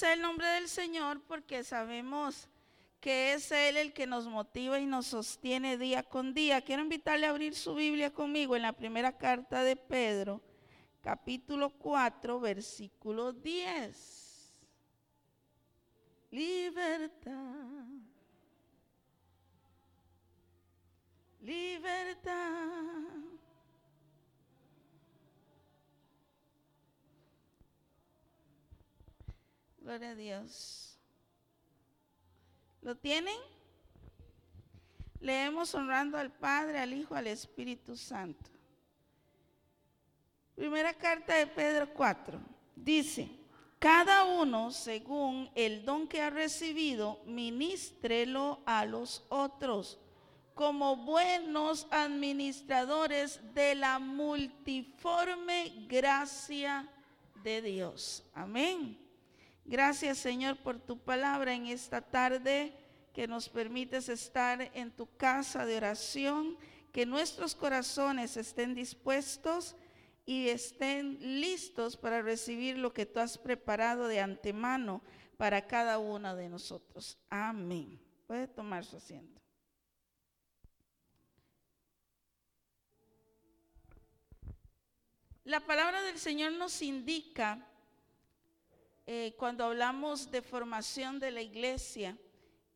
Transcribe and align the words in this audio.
Sea 0.00 0.14
el 0.14 0.22
nombre 0.22 0.46
del 0.46 0.66
Señor 0.66 1.20
porque 1.28 1.62
sabemos 1.62 2.48
que 3.02 3.34
es 3.34 3.52
Él 3.52 3.76
el 3.76 3.92
que 3.92 4.06
nos 4.06 4.26
motiva 4.26 4.78
y 4.78 4.86
nos 4.86 5.08
sostiene 5.08 5.76
día 5.76 6.02
con 6.02 6.32
día. 6.32 6.62
Quiero 6.62 6.80
invitarle 6.80 7.26
a 7.26 7.28
abrir 7.28 7.54
su 7.54 7.74
Biblia 7.74 8.10
conmigo 8.10 8.56
en 8.56 8.62
la 8.62 8.72
primera 8.72 9.18
carta 9.18 9.62
de 9.62 9.76
Pedro, 9.76 10.40
capítulo 11.02 11.68
4, 11.68 12.40
versículo 12.40 13.34
10. 13.34 14.58
Libertad. 16.30 17.84
Libertad. 21.42 23.09
Gloria 29.90 30.10
a 30.10 30.14
Dios. 30.14 30.96
¿Lo 32.80 32.96
tienen? 32.96 33.34
Leemos 35.18 35.74
honrando 35.74 36.16
al 36.16 36.30
Padre, 36.30 36.78
al 36.78 36.94
Hijo, 36.94 37.16
al 37.16 37.26
Espíritu 37.26 37.96
Santo. 37.96 38.48
Primera 40.54 40.94
carta 40.94 41.34
de 41.34 41.48
Pedro 41.48 41.92
4. 41.92 42.38
Dice, 42.76 43.30
cada 43.80 44.22
uno 44.26 44.70
según 44.70 45.50
el 45.56 45.84
don 45.84 46.06
que 46.06 46.22
ha 46.22 46.30
recibido, 46.30 47.20
ministrelo 47.26 48.60
a 48.66 48.84
los 48.84 49.24
otros 49.28 49.98
como 50.54 50.94
buenos 50.98 51.88
administradores 51.90 53.40
de 53.54 53.74
la 53.74 53.98
multiforme 53.98 55.84
gracia 55.88 56.88
de 57.42 57.60
Dios. 57.60 58.22
Amén. 58.34 58.99
Gracias 59.70 60.18
Señor 60.18 60.56
por 60.56 60.80
tu 60.80 60.98
palabra 60.98 61.54
en 61.54 61.66
esta 61.68 62.00
tarde 62.00 62.74
que 63.14 63.28
nos 63.28 63.48
permites 63.48 64.08
estar 64.08 64.68
en 64.74 64.90
tu 64.90 65.06
casa 65.16 65.64
de 65.64 65.76
oración, 65.76 66.58
que 66.90 67.06
nuestros 67.06 67.54
corazones 67.54 68.36
estén 68.36 68.74
dispuestos 68.74 69.76
y 70.26 70.48
estén 70.48 71.18
listos 71.40 71.96
para 71.96 72.20
recibir 72.20 72.78
lo 72.78 72.92
que 72.92 73.06
tú 73.06 73.20
has 73.20 73.38
preparado 73.38 74.08
de 74.08 74.18
antemano 74.18 75.02
para 75.36 75.64
cada 75.68 76.00
uno 76.00 76.34
de 76.34 76.48
nosotros. 76.48 77.16
Amén. 77.28 78.02
Puede 78.26 78.48
tomar 78.48 78.84
su 78.84 78.96
asiento. 78.96 79.40
La 85.44 85.60
palabra 85.60 86.02
del 86.02 86.18
Señor 86.18 86.54
nos 86.54 86.82
indica 86.82 87.69
eh, 89.12 89.34
cuando 89.36 89.64
hablamos 89.64 90.30
de 90.30 90.40
formación 90.40 91.18
de 91.18 91.32
la 91.32 91.42
iglesia, 91.42 92.16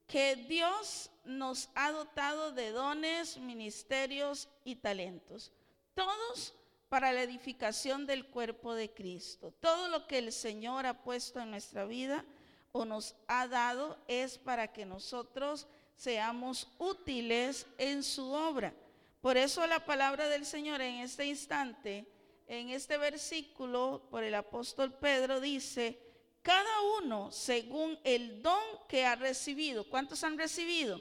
que 0.09 0.35
Dios 0.35 1.09
nos 1.25 1.69
ha 1.77 1.93
dotado 1.93 2.51
de 2.51 2.73
dones, 2.73 3.39
ministerios 3.39 4.49
y 4.65 4.75
talentos, 4.75 5.53
todos 5.95 6.53
para 6.89 7.13
la 7.13 7.23
edificación 7.23 8.05
del 8.05 8.27
cuerpo 8.27 8.75
de 8.75 8.93
Cristo. 8.93 9.55
Todo 9.61 9.87
lo 9.87 10.09
que 10.09 10.19
el 10.19 10.33
Señor 10.33 10.87
ha 10.87 11.05
puesto 11.05 11.39
en 11.39 11.53
nuestra 11.53 11.85
vida 11.85 12.25
o 12.73 12.85
nos 12.85 13.15
ha 13.29 13.47
dado 13.47 13.97
es 14.09 14.37
para 14.37 14.73
que 14.73 14.85
nosotros 14.85 15.69
seamos 15.95 16.67
útiles 16.79 17.65
en 17.79 18.03
su 18.03 18.33
obra. 18.33 18.75
Por 19.21 19.37
eso 19.37 19.65
la 19.69 19.85
palabra 19.85 20.29
del 20.29 20.45
Señor 20.45 20.81
en 20.81 20.97
este 20.97 21.27
instante, 21.27 22.13
en 22.49 22.71
este 22.71 22.99
versículo 22.99 24.09
por 24.11 24.25
el 24.25 24.35
apóstol 24.35 24.93
Pedro 24.95 25.41
dice, 25.41 26.04
cada 26.45 26.83
uno 27.01 27.33
según 27.33 27.99
el 28.05 28.43
don 28.43 28.63
que 28.87 29.07
ha 29.07 29.17
recibido. 29.17 29.89
¿Cuántos 29.89 30.23
han 30.23 30.37
recibido? 30.37 31.01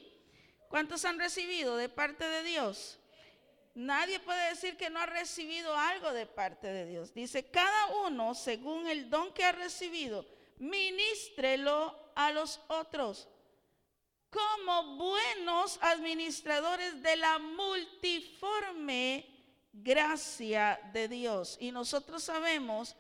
¿Cuántos 0.69 1.03
han 1.03 1.19
recibido 1.19 1.75
de 1.75 1.89
parte 1.89 2.23
de 2.25 2.43
Dios? 2.43 2.97
Nadie 3.75 4.21
puede 4.21 4.49
decir 4.49 4.77
que 4.77 4.89
no 4.89 5.01
ha 5.01 5.05
recibido 5.05 5.75
algo 5.75 6.13
de 6.13 6.25
parte 6.25 6.67
de 6.67 6.85
Dios. 6.85 7.13
Dice, 7.13 7.43
cada 7.51 7.87
uno 8.07 8.33
según 8.35 8.87
el 8.87 9.09
don 9.09 9.33
que 9.33 9.43
ha 9.43 9.51
recibido, 9.51 10.25
ministrelo 10.59 11.93
a 12.15 12.31
los 12.31 12.61
otros 12.69 13.27
como 14.29 14.95
buenos 14.95 15.77
administradores 15.81 17.03
de 17.03 17.17
la 17.17 17.37
multiforme 17.37 19.27
gracia 19.73 20.79
de 20.93 21.09
Dios. 21.09 21.57
Y 21.59 21.71
nosotros 21.71 22.23
sabemos 22.23 22.95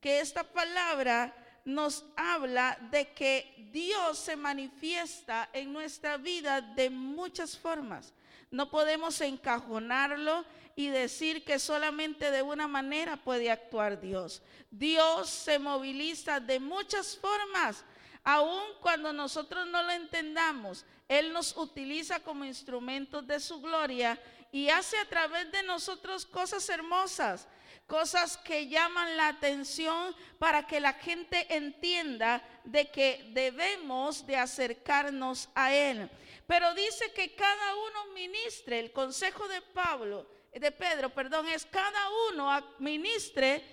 que 0.00 0.20
esta 0.20 0.44
palabra 0.44 1.34
nos 1.68 2.06
habla 2.16 2.78
de 2.90 3.12
que 3.12 3.68
Dios 3.70 4.18
se 4.18 4.36
manifiesta 4.36 5.50
en 5.52 5.70
nuestra 5.70 6.16
vida 6.16 6.62
de 6.62 6.88
muchas 6.88 7.58
formas. 7.58 8.14
No 8.50 8.70
podemos 8.70 9.20
encajonarlo 9.20 10.46
y 10.76 10.88
decir 10.88 11.44
que 11.44 11.58
solamente 11.58 12.30
de 12.30 12.40
una 12.40 12.66
manera 12.66 13.18
puede 13.18 13.50
actuar 13.50 14.00
Dios. 14.00 14.40
Dios 14.70 15.28
se 15.28 15.58
moviliza 15.58 16.40
de 16.40 16.58
muchas 16.58 17.18
formas, 17.18 17.84
aun 18.24 18.62
cuando 18.80 19.12
nosotros 19.12 19.66
no 19.66 19.82
lo 19.82 19.90
entendamos. 19.90 20.86
Él 21.08 21.32
nos 21.32 21.56
utiliza 21.56 22.20
como 22.20 22.44
instrumentos 22.44 23.26
de 23.26 23.40
su 23.40 23.60
gloria 23.60 24.20
y 24.52 24.68
hace 24.68 24.98
a 24.98 25.08
través 25.08 25.50
de 25.50 25.62
nosotros 25.62 26.26
cosas 26.26 26.68
hermosas 26.68 27.48
cosas 27.88 28.36
que 28.36 28.68
llaman 28.68 29.16
la 29.16 29.28
atención 29.28 30.14
para 30.38 30.66
que 30.66 30.78
la 30.78 30.92
gente 30.92 31.46
entienda 31.56 32.46
de 32.64 32.90
que 32.90 33.30
debemos 33.30 34.26
de 34.26 34.36
acercarnos 34.36 35.48
a 35.54 35.72
Él. 35.74 36.08
Pero 36.46 36.74
dice 36.74 37.12
que 37.12 37.34
cada 37.34 37.74
uno 37.76 38.12
ministre, 38.12 38.78
el 38.78 38.92
consejo 38.92 39.48
de 39.48 39.62
Pablo, 39.62 40.26
de 40.52 40.70
Pedro, 40.70 41.08
perdón, 41.10 41.48
es 41.48 41.64
cada 41.64 42.10
uno 42.30 42.74
ministre 42.78 43.64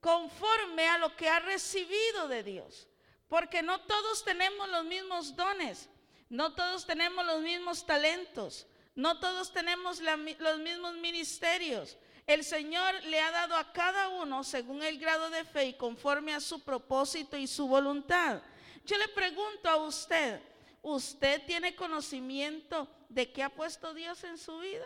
conforme 0.00 0.86
a 0.86 0.98
lo 0.98 1.16
que 1.16 1.28
ha 1.28 1.40
recibido 1.40 2.28
de 2.28 2.42
Dios. 2.42 2.86
Porque 3.28 3.62
no 3.62 3.80
todos 3.80 4.24
tenemos 4.24 4.68
los 4.68 4.84
mismos 4.84 5.34
dones, 5.34 5.88
no 6.28 6.54
todos 6.54 6.86
tenemos 6.86 7.24
los 7.24 7.40
mismos 7.40 7.86
talentos, 7.86 8.66
no 8.94 9.18
todos 9.20 9.52
tenemos 9.52 10.00
los 10.00 10.58
mismos 10.58 10.94
ministerios. 10.96 11.96
El 12.26 12.44
Señor 12.44 13.02
le 13.04 13.20
ha 13.20 13.30
dado 13.30 13.56
a 13.56 13.72
cada 13.72 14.08
uno 14.10 14.44
según 14.44 14.82
el 14.82 14.98
grado 14.98 15.30
de 15.30 15.44
fe 15.44 15.66
y 15.66 15.74
conforme 15.74 16.34
a 16.34 16.40
su 16.40 16.62
propósito 16.62 17.36
y 17.36 17.46
su 17.46 17.66
voluntad. 17.66 18.42
Yo 18.84 18.98
le 18.98 19.08
pregunto 19.08 19.68
a 19.68 19.76
usted, 19.76 20.40
¿usted 20.82 21.44
tiene 21.46 21.74
conocimiento 21.74 22.88
de 23.08 23.32
qué 23.32 23.42
ha 23.42 23.48
puesto 23.48 23.94
Dios 23.94 24.24
en 24.24 24.36
su 24.36 24.58
vida? 24.58 24.84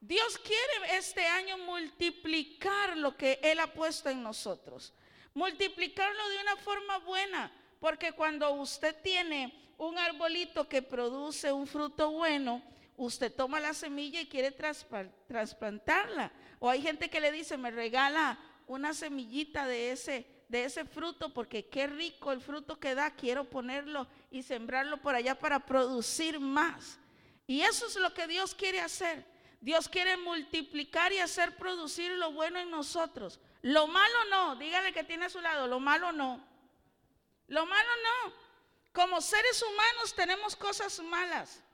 Dios 0.00 0.38
quiere 0.38 0.98
este 0.98 1.24
año 1.24 1.56
multiplicar 1.58 2.96
lo 2.96 3.16
que 3.16 3.38
Él 3.42 3.58
ha 3.60 3.72
puesto 3.72 4.10
en 4.10 4.22
nosotros. 4.22 4.92
Multiplicarlo 5.32 6.28
de 6.28 6.38
una 6.40 6.56
forma 6.56 6.98
buena, 6.98 7.52
porque 7.80 8.12
cuando 8.12 8.52
usted 8.52 8.96
tiene 9.02 9.52
un 9.78 9.98
arbolito 9.98 10.68
que 10.68 10.82
produce 10.82 11.52
un 11.52 11.66
fruto 11.66 12.10
bueno, 12.10 12.62
usted 12.96 13.32
toma 13.32 13.60
la 13.60 13.74
semilla 13.74 14.20
y 14.20 14.28
quiere 14.28 14.50
trasplantarla. 14.52 16.32
O 16.58 16.70
hay 16.70 16.80
gente 16.82 17.10
que 17.10 17.20
le 17.20 17.32
dice, 17.32 17.56
me 17.56 17.70
regala 17.70 18.38
una 18.66 18.94
semillita 18.94 19.66
de 19.66 19.92
ese, 19.92 20.26
de 20.48 20.64
ese 20.64 20.84
fruto 20.84 21.32
porque 21.32 21.66
qué 21.66 21.86
rico 21.86 22.32
el 22.32 22.40
fruto 22.40 22.78
que 22.78 22.94
da, 22.94 23.10
quiero 23.10 23.44
ponerlo 23.44 24.06
y 24.30 24.42
sembrarlo 24.42 24.98
por 24.98 25.14
allá 25.14 25.34
para 25.38 25.60
producir 25.60 26.40
más. 26.40 26.98
Y 27.46 27.60
eso 27.60 27.86
es 27.86 27.96
lo 27.96 28.14
que 28.14 28.26
Dios 28.26 28.54
quiere 28.54 28.80
hacer. 28.80 29.26
Dios 29.60 29.88
quiere 29.88 30.16
multiplicar 30.18 31.12
y 31.12 31.18
hacer 31.18 31.56
producir 31.56 32.12
lo 32.12 32.32
bueno 32.32 32.58
en 32.58 32.70
nosotros. 32.70 33.40
Lo 33.62 33.86
malo 33.86 34.14
no, 34.30 34.56
dígale 34.56 34.92
que 34.92 35.04
tiene 35.04 35.24
a 35.24 35.30
su 35.30 35.40
lado, 35.40 35.66
lo 35.66 35.80
malo 35.80 36.12
no. 36.12 36.53
Lo 37.46 37.66
malo 37.66 37.90
no. 38.02 38.32
Como 38.92 39.20
seres 39.20 39.62
humanos 39.62 40.14
tenemos 40.14 40.54
cosas 40.54 41.00
malas 41.00 41.64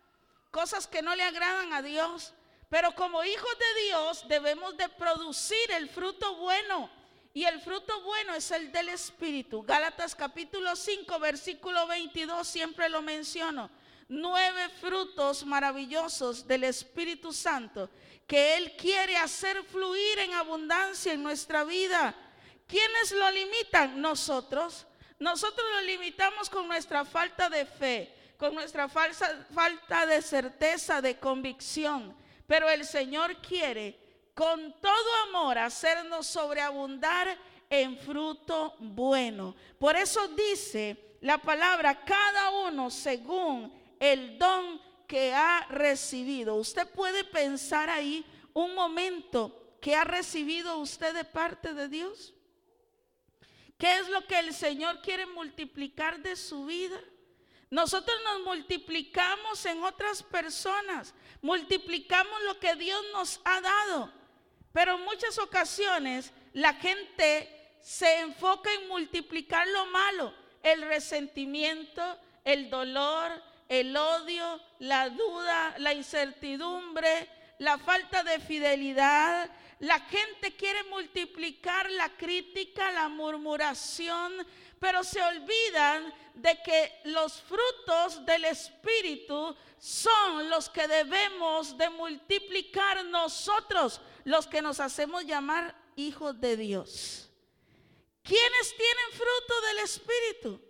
cosas 0.50 0.87
que 0.87 1.02
no 1.02 1.14
le 1.14 1.22
agradan 1.22 1.72
a 1.72 1.82
Dios. 1.82 2.32
Pero 2.69 2.94
como 2.94 3.25
hijos 3.25 3.58
de 3.58 3.82
Dios 3.82 4.28
debemos 4.28 4.76
de 4.76 4.88
producir 4.88 5.70
el 5.72 5.88
fruto 5.88 6.37
bueno. 6.37 6.90
Y 7.32 7.44
el 7.44 7.61
fruto 7.61 8.00
bueno 8.02 8.34
es 8.34 8.50
el 8.50 8.70
del 8.72 8.88
Espíritu. 8.88 9.62
Gálatas 9.62 10.14
capítulo 10.14 10.75
5, 10.75 11.19
versículo 11.19 11.87
22, 11.87 12.46
siempre 12.46 12.88
lo 12.88 13.02
menciono. 13.02 13.70
Nueve 14.08 14.69
frutos 14.81 15.44
maravillosos 15.44 16.46
del 16.46 16.64
Espíritu 16.64 17.32
Santo 17.32 17.88
que 18.26 18.56
Él 18.56 18.76
quiere 18.76 19.17
hacer 19.17 19.62
fluir 19.64 20.19
en 20.20 20.34
abundancia 20.34 21.12
en 21.12 21.22
nuestra 21.22 21.64
vida. 21.64 22.14
¿Quiénes 22.67 23.12
lo 23.12 23.31
limitan? 23.31 24.00
Nosotros. 24.00 24.87
Nosotros 25.20 25.64
lo 25.76 25.82
limitamos 25.82 26.50
con 26.50 26.67
nuestra 26.67 27.05
falta 27.05 27.49
de 27.49 27.64
fe 27.64 28.17
con 28.40 28.55
nuestra 28.55 28.88
falsa, 28.88 29.46
falta 29.55 30.06
de 30.06 30.22
certeza, 30.22 31.02
de 31.02 31.19
convicción. 31.19 32.17
Pero 32.46 32.70
el 32.70 32.87
Señor 32.87 33.37
quiere 33.43 34.00
con 34.34 34.81
todo 34.81 35.14
amor 35.28 35.58
hacernos 35.58 36.26
sobreabundar 36.26 37.37
en 37.69 37.99
fruto 37.99 38.75
bueno. 38.78 39.55
Por 39.78 39.94
eso 39.94 40.26
dice 40.28 41.17
la 41.20 41.37
palabra, 41.37 42.02
cada 42.02 42.50
uno 42.67 42.90
según 42.90 43.70
el 44.00 44.38
don 44.38 44.81
que 45.06 45.34
ha 45.34 45.67
recibido. 45.69 46.55
Usted 46.55 46.88
puede 46.88 47.25
pensar 47.25 47.90
ahí 47.90 48.25
un 48.55 48.75
momento 48.75 49.76
que 49.82 49.94
ha 49.94 50.05
recibido 50.05 50.78
usted 50.78 51.12
de 51.14 51.25
parte 51.25 51.75
de 51.75 51.88
Dios. 51.88 52.32
¿Qué 53.81 53.97
es 53.97 54.11
lo 54.11 54.27
que 54.27 54.38
el 54.38 54.53
Señor 54.53 55.00
quiere 55.00 55.25
multiplicar 55.25 56.21
de 56.21 56.37
su 56.37 56.67
vida? 56.67 57.00
Nosotros 57.71 58.15
nos 58.25 58.44
multiplicamos 58.44 59.65
en 59.65 59.82
otras 59.82 60.23
personas, 60.23 61.15
multiplicamos 61.41 62.43
lo 62.43 62.61
que 62.61 62.75
Dios 62.75 63.03
nos 63.15 63.41
ha 63.43 63.59
dado, 63.62 64.12
pero 64.73 64.97
en 64.97 65.05
muchas 65.05 65.38
ocasiones 65.38 66.31
la 66.53 66.75
gente 66.75 67.75
se 67.81 68.21
enfoca 68.21 68.71
en 68.75 68.88
multiplicar 68.88 69.67
lo 69.69 69.87
malo, 69.87 70.35
el 70.62 70.82
resentimiento, 70.82 72.19
el 72.44 72.69
dolor, 72.69 73.32
el 73.71 73.97
odio, 73.97 74.61
la 74.79 75.09
duda, 75.09 75.75
la 75.79 75.94
incertidumbre, 75.94 77.31
la 77.59 77.79
falta 77.79 78.25
de 78.25 78.41
fidelidad, 78.41 79.50
la 79.81 79.99
gente 80.00 80.55
quiere 80.56 80.85
multiplicar 80.85 81.91
la 81.91 82.15
crítica, 82.17 82.93
la 82.93 83.09
murmuración, 83.09 84.32
pero 84.79 85.03
se 85.03 85.23
olvidan 85.23 86.15
de 86.35 86.59
que 86.62 87.00
los 87.05 87.41
frutos 87.41 88.25
del 88.27 88.44
Espíritu 88.44 89.56
son 89.79 90.50
los 90.50 90.69
que 90.69 90.87
debemos 90.87 91.77
de 91.79 91.88
multiplicar 91.88 93.05
nosotros, 93.06 94.03
los 94.25 94.47
que 94.47 94.61
nos 94.61 94.81
hacemos 94.81 95.25
llamar 95.25 95.75
hijos 95.97 96.38
de 96.38 96.59
Dios. 96.59 97.31
¿Quiénes 98.23 98.77
tienen 98.77 99.12
fruto 99.12 99.61
del 99.67 99.79
Espíritu? 99.79 100.61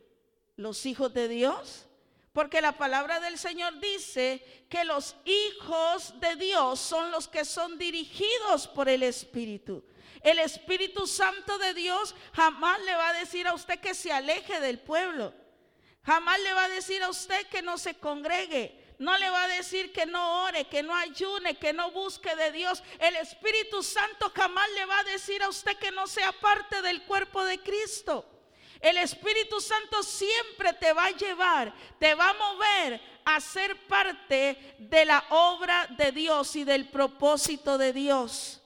Los 0.57 0.87
hijos 0.87 1.13
de 1.13 1.27
Dios. 1.27 1.87
Porque 2.33 2.61
la 2.61 2.73
palabra 2.73 3.19
del 3.19 3.39
Señor 3.39 3.81
dice 3.81 4.67
que 4.69 4.85
los 4.85 5.17
hijos 5.25 6.19
de 6.21 6.37
Dios 6.37 6.79
son 6.79 7.11
los 7.11 7.27
que 7.27 7.45
son 7.45 7.77
dirigidos 7.77 8.69
por 8.69 8.89
el 8.89 9.03
Espíritu. 9.03 9.85
El 10.23 10.39
Espíritu 10.39 11.07
Santo 11.07 11.59
de 11.59 11.75
Dios 11.75 12.15
jamás 12.33 12.81
le 12.83 12.95
va 12.95 13.09
a 13.09 13.15
decir 13.15 13.49
a 13.49 13.55
usted 13.55 13.81
que 13.81 13.95
se 13.95 14.13
aleje 14.13 14.61
del 14.61 14.79
pueblo. 14.79 15.35
Jamás 16.05 16.39
le 16.41 16.53
va 16.53 16.65
a 16.65 16.69
decir 16.69 17.03
a 17.03 17.09
usted 17.09 17.47
que 17.49 17.63
no 17.63 17.79
se 17.79 17.95
congregue. 17.95 18.79
No 18.99 19.17
le 19.17 19.31
va 19.31 19.45
a 19.45 19.49
decir 19.49 19.93
que 19.93 20.05
no 20.05 20.45
ore, 20.45 20.67
que 20.67 20.83
no 20.83 20.95
ayune, 20.95 21.57
que 21.57 21.73
no 21.73 21.91
busque 21.91 22.37
de 22.37 22.53
Dios. 22.53 22.83
El 22.99 23.17
Espíritu 23.17 23.83
Santo 23.83 24.31
jamás 24.37 24.69
le 24.75 24.85
va 24.85 24.99
a 25.01 25.05
decir 25.05 25.43
a 25.43 25.49
usted 25.49 25.77
que 25.79 25.91
no 25.91 26.07
sea 26.07 26.33
parte 26.33 26.83
del 26.83 27.03
cuerpo 27.05 27.43
de 27.45 27.59
Cristo. 27.61 28.27
El 28.81 28.97
Espíritu 28.97 29.61
Santo 29.61 30.03
siempre 30.03 30.73
te 30.75 30.93
va 30.93 31.07
a 31.07 31.11
llevar, 31.11 31.73
te 31.99 32.15
va 32.15 32.31
a 32.31 32.35
mover 32.35 33.01
a 33.25 33.39
ser 33.41 33.77
parte 33.87 34.77
de 34.79 35.05
la 35.05 35.23
obra 35.29 35.87
de 35.99 36.13
Dios 36.13 36.57
y 36.57 36.65
del 36.65 36.89
propósito 36.89 37.77
de 37.77 37.93
Dios. 37.93 38.61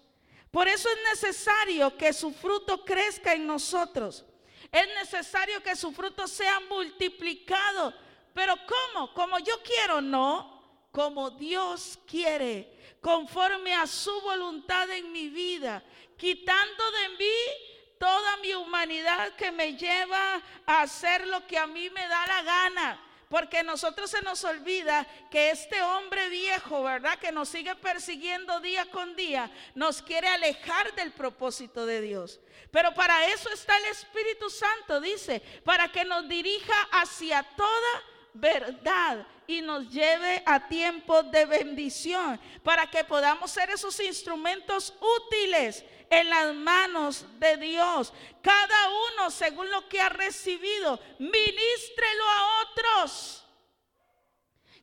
Por 0.52 0.68
eso 0.68 0.88
es 0.88 0.98
necesario 1.10 1.96
que 1.96 2.12
su 2.12 2.32
fruto 2.32 2.84
crezca 2.84 3.32
en 3.34 3.44
nosotros. 3.44 4.24
Es 4.70 4.86
necesario 4.94 5.60
que 5.60 5.74
su 5.74 5.90
fruto 5.90 6.28
sea 6.28 6.60
multiplicado. 6.60 7.92
Pero 8.32 8.54
¿cómo? 8.66 9.12
Como 9.14 9.38
yo 9.40 9.60
quiero, 9.62 10.00
no. 10.00 10.54
Como 10.92 11.30
Dios 11.30 11.98
quiere, 12.06 12.96
conforme 13.00 13.74
a 13.74 13.84
su 13.84 14.20
voluntad 14.20 14.88
en 14.90 15.10
mi 15.10 15.28
vida, 15.28 15.82
quitando 16.16 16.90
de 16.92 17.08
mí 17.16 17.83
toda 17.98 18.36
mi 18.38 18.54
humanidad 18.54 19.32
que 19.36 19.52
me 19.52 19.76
lleva 19.76 20.40
a 20.66 20.82
hacer 20.82 21.26
lo 21.26 21.46
que 21.46 21.58
a 21.58 21.66
mí 21.66 21.90
me 21.90 22.06
da 22.08 22.26
la 22.26 22.42
gana. 22.42 23.00
Porque 23.28 23.58
a 23.58 23.62
nosotros 23.62 24.10
se 24.10 24.22
nos 24.22 24.44
olvida 24.44 25.06
que 25.30 25.50
este 25.50 25.82
hombre 25.82 26.28
viejo, 26.28 26.82
¿verdad? 26.84 27.18
Que 27.18 27.32
nos 27.32 27.48
sigue 27.48 27.74
persiguiendo 27.74 28.60
día 28.60 28.86
con 28.90 29.16
día, 29.16 29.50
nos 29.74 30.02
quiere 30.02 30.28
alejar 30.28 30.94
del 30.94 31.10
propósito 31.10 31.84
de 31.86 32.00
Dios. 32.00 32.38
Pero 32.70 32.94
para 32.94 33.26
eso 33.28 33.50
está 33.50 33.76
el 33.78 33.86
Espíritu 33.86 34.50
Santo, 34.50 35.00
dice, 35.00 35.40
para 35.64 35.90
que 35.90 36.04
nos 36.04 36.28
dirija 36.28 36.74
hacia 36.92 37.42
toda 37.42 38.02
verdad 38.34 39.26
y 39.46 39.62
nos 39.62 39.90
lleve 39.90 40.42
a 40.46 40.68
tiempos 40.68 41.30
de 41.30 41.46
bendición, 41.46 42.38
para 42.62 42.90
que 42.90 43.04
podamos 43.04 43.50
ser 43.50 43.70
esos 43.70 43.98
instrumentos 44.00 44.94
útiles 45.26 45.84
en 46.10 46.30
las 46.30 46.54
manos 46.54 47.26
de 47.38 47.56
Dios. 47.56 48.12
Cada 48.42 48.88
uno 49.12 49.30
según 49.30 49.70
lo 49.70 49.88
que 49.88 50.00
ha 50.00 50.08
recibido, 50.08 51.00
ministrelo 51.18 52.24
a 52.28 52.62
otros. 52.62 53.44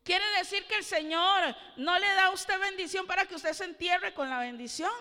Quiere 0.04 0.26
decir 0.38 0.66
que 0.66 0.78
el 0.78 0.84
Señor 0.84 1.56
no 1.78 1.98
le 2.00 2.08
da 2.08 2.26
a 2.26 2.32
usted 2.32 2.60
bendición 2.60 3.06
para 3.06 3.26
que 3.26 3.36
usted 3.36 3.54
se 3.54 3.66
entierre 3.66 4.14
con 4.14 4.30
la 4.30 4.40
bendición. 4.40 4.92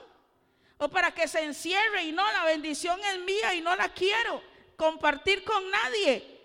O 0.83 0.89
para 0.89 1.13
que 1.13 1.29
se 1.29 1.43
encierre 1.43 2.05
y 2.05 2.13
no, 2.13 2.25
la 2.33 2.45
bendición 2.45 2.99
es 3.01 3.19
mía 3.19 3.55
y 3.55 3.61
no 3.61 3.77
la 3.77 3.91
quiero 3.91 4.43
compartir 4.77 5.45
con 5.45 5.71
nadie. 5.71 6.41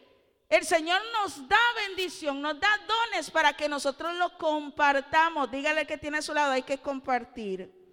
El 0.49 0.65
Señor 0.65 1.01
nos 1.13 1.47
da 1.47 1.59
bendición, 1.87 2.41
nos 2.41 2.59
da 2.59 2.69
dones 2.85 3.31
para 3.31 3.53
que 3.53 3.69
nosotros 3.69 4.13
lo 4.15 4.37
compartamos. 4.37 5.49
Dígale 5.49 5.87
que 5.87 5.97
tiene 5.97 6.17
a 6.17 6.21
su 6.21 6.33
lado, 6.33 6.51
hay 6.51 6.63
que 6.63 6.77
compartir. 6.77 7.84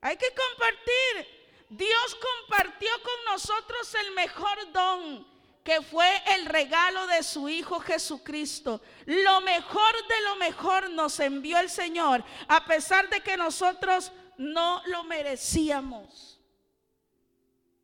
Hay 0.00 0.16
que 0.16 0.28
compartir. 0.28 1.40
Dios 1.68 2.16
compartió 2.16 2.90
con 3.02 3.32
nosotros 3.32 3.94
el 3.94 4.12
mejor 4.12 4.72
don, 4.72 5.26
que 5.62 5.80
fue 5.82 6.08
el 6.34 6.46
regalo 6.46 7.06
de 7.06 7.22
su 7.22 7.48
Hijo 7.48 7.78
Jesucristo. 7.78 8.80
Lo 9.06 9.40
mejor 9.42 9.92
de 10.08 10.20
lo 10.22 10.36
mejor 10.36 10.90
nos 10.90 11.20
envió 11.20 11.58
el 11.58 11.70
Señor, 11.70 12.24
a 12.48 12.64
pesar 12.64 13.08
de 13.08 13.20
que 13.20 13.36
nosotros 13.36 14.10
no 14.36 14.82
lo 14.86 15.04
merecíamos. 15.04 16.40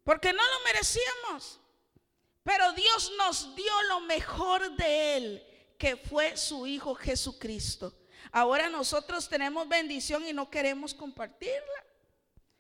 Porque 0.03 0.33
no 0.33 0.43
lo 0.43 0.65
merecíamos. 0.65 1.61
Pero 2.43 2.73
Dios 2.73 3.13
nos 3.19 3.55
dio 3.55 3.83
lo 3.89 4.01
mejor 4.01 4.71
de 4.77 5.17
Él, 5.17 5.47
que 5.79 5.97
fue 5.97 6.37
su 6.37 6.67
Hijo 6.67 6.95
Jesucristo. 6.95 7.93
Ahora 8.33 8.69
nosotros 8.69 9.29
tenemos 9.29 9.69
bendición 9.69 10.27
y 10.27 10.33
no 10.33 10.51
queremos 10.51 10.95
compartirla. 10.95 11.86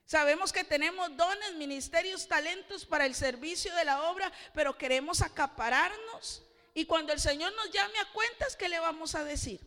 Sabemos 0.06 0.52
que 0.52 0.62
tenemos 0.62 1.16
dones, 1.16 1.54
ministerios, 1.54 2.28
talentos 2.28 2.86
para 2.86 3.06
el 3.06 3.14
servicio 3.16 3.74
de 3.74 3.84
la 3.84 4.02
obra, 4.08 4.32
pero 4.54 4.78
queremos 4.78 5.20
acapararnos. 5.20 6.44
Y 6.74 6.84
cuando 6.84 7.12
el 7.12 7.18
Señor 7.18 7.52
nos 7.54 7.72
llame 7.72 7.98
a 7.98 8.12
cuentas, 8.12 8.54
¿qué 8.54 8.68
le 8.68 8.78
vamos 8.78 9.16
a 9.16 9.24
decir? 9.24 9.60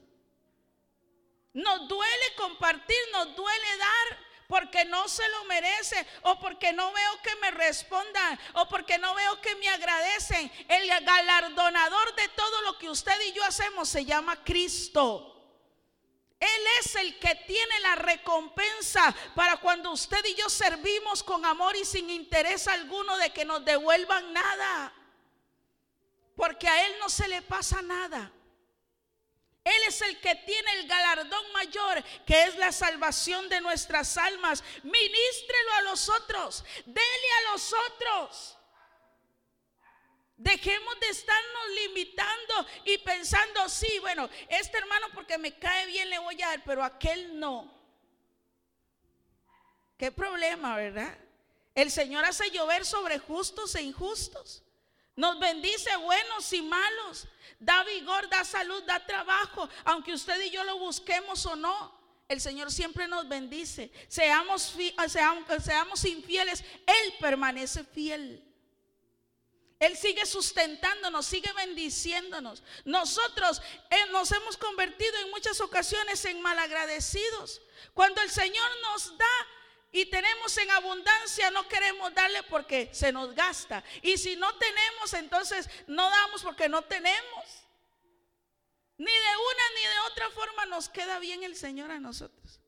Nos 1.54 1.90
duele 1.90 2.36
compartir, 2.38 2.96
nos 3.12 3.36
duele 3.36 3.78
dar, 3.78 4.18
porque 4.48 4.86
no 4.86 5.10
se 5.10 5.28
lo 5.28 5.44
merece, 5.44 6.08
o 6.22 6.40
porque 6.40 6.72
no 6.72 6.94
veo 6.94 7.22
que 7.22 7.36
me 7.36 7.52
respondan, 7.52 8.40
o 8.54 8.70
porque 8.70 8.98
no 8.98 9.14
veo 9.16 9.42
que 9.42 9.56
me 9.56 9.68
agradecen. 9.68 10.50
El 10.70 10.88
galardonador 11.04 12.16
de 12.16 12.30
todo 12.30 12.62
lo 12.62 12.78
que 12.78 12.90
usted 12.90 13.20
y 13.28 13.34
yo 13.34 13.44
hacemos 13.44 13.90
se 13.90 14.06
llama 14.06 14.42
Cristo. 14.46 15.39
Él 16.40 16.62
es 16.80 16.96
el 16.96 17.20
que 17.20 17.36
tiene 17.36 17.80
la 17.82 17.96
recompensa 17.96 19.14
para 19.36 19.58
cuando 19.58 19.92
usted 19.92 20.24
y 20.26 20.36
yo 20.36 20.50
servimos 20.50 21.22
con 21.22 21.46
amor 21.46 21.76
y 21.76 21.84
sin 21.84 22.10
interés 22.10 22.68
alguno 22.68 23.18
de 23.18 23.32
que 23.32 23.44
nos 23.44 23.66
devuelvan 23.66 24.32
nada. 24.32 24.94
Porque 26.38 26.68
a 26.68 26.86
Él 26.86 26.94
no 27.00 27.10
se 27.10 27.28
le 27.28 27.42
pasa 27.42 27.82
nada. 27.82 28.32
Él 29.66 29.82
es 29.88 30.02
el 30.02 30.20
que 30.22 30.34
tiene 30.36 30.72
el 30.80 30.88
galardón 30.88 31.52
mayor, 31.52 32.02
que 32.26 32.44
es 32.44 32.56
la 32.56 32.72
salvación 32.72 33.50
de 33.50 33.60
nuestras 33.60 34.18
almas. 34.18 34.64
Ministrelo 34.84 35.74
a 35.78 35.82
los 35.82 36.08
otros, 36.08 36.64
dele 36.86 37.32
a 37.40 37.52
los 37.52 37.74
otros. 37.74 38.59
Dejemos 40.40 40.98
de 41.02 41.10
estarnos 41.10 41.70
limitando 41.76 42.66
y 42.86 42.98
pensando, 43.00 43.68
sí, 43.68 44.00
bueno, 44.00 44.30
este 44.48 44.78
hermano 44.78 45.08
porque 45.14 45.38
me 45.38 45.60
cae 45.60 45.86
bien 45.88 46.10
le 46.10 46.18
voy 46.18 46.42
a 46.42 46.48
dar, 46.48 46.64
pero 46.64 46.82
aquel 46.82 47.38
no. 47.38 47.70
Qué 49.98 50.14
problema, 50.14 50.78
¿verdad? 50.78 51.18
El 51.76 51.92
Señor 51.92 52.24
hace 52.24 52.50
llover 52.52 52.86
sobre 52.86 53.20
justos 53.20 53.76
e 53.76 53.82
injustos. 53.82 54.64
Nos 55.18 55.38
bendice 55.42 55.94
buenos 55.98 56.54
y 56.54 56.62
malos. 56.62 57.28
Da 57.60 57.84
vigor, 57.84 58.30
da 58.30 58.46
salud, 58.46 58.82
da 58.84 59.06
trabajo. 59.06 59.68
Aunque 59.84 60.14
usted 60.14 60.40
y 60.40 60.52
yo 60.52 60.64
lo 60.64 60.80
busquemos 60.80 61.46
o 61.48 61.58
no, 61.58 62.00
el 62.30 62.40
Señor 62.40 62.72
siempre 62.72 63.10
nos 63.10 63.28
bendice. 63.28 63.92
Seamos, 64.08 64.74
seamos, 65.10 65.64
seamos 65.64 66.06
infieles, 66.06 66.64
Él 66.88 67.14
permanece 67.20 67.84
fiel. 67.84 68.49
Él 69.80 69.96
sigue 69.96 70.26
sustentándonos, 70.26 71.26
sigue 71.26 71.52
bendiciéndonos. 71.54 72.62
Nosotros 72.84 73.62
eh, 73.90 74.06
nos 74.12 74.30
hemos 74.34 74.58
convertido 74.58 75.18
en 75.20 75.30
muchas 75.30 75.62
ocasiones 75.62 76.26
en 76.26 76.42
malagradecidos. 76.42 77.62
Cuando 77.94 78.22
el 78.22 78.30
Señor 78.30 78.70
nos 78.82 79.18
da 79.18 79.48
y 79.94 80.06
tenemos 80.08 80.58
en 80.58 80.70
abundancia, 80.72 81.50
no 81.52 81.66
queremos 81.70 82.14
darle 82.14 82.44
porque 82.44 82.90
se 82.94 83.14
nos 83.14 83.34
gasta. 83.34 83.82
Y 84.02 84.18
si 84.18 84.36
no 84.36 84.54
tenemos, 84.58 85.14
entonces 85.14 85.70
no 85.88 86.10
damos 86.10 86.44
porque 86.44 86.68
no 86.68 86.82
tenemos. 86.82 87.46
Ni 88.98 89.14
de 89.14 89.38
una 89.38 89.64
ni 89.76 89.82
de 89.82 90.00
otra 90.12 90.30
forma 90.32 90.66
nos 90.66 90.90
queda 90.90 91.20
bien 91.20 91.44
el 91.44 91.56
Señor 91.56 91.90
a 91.90 92.02
nosotros. 92.02 92.60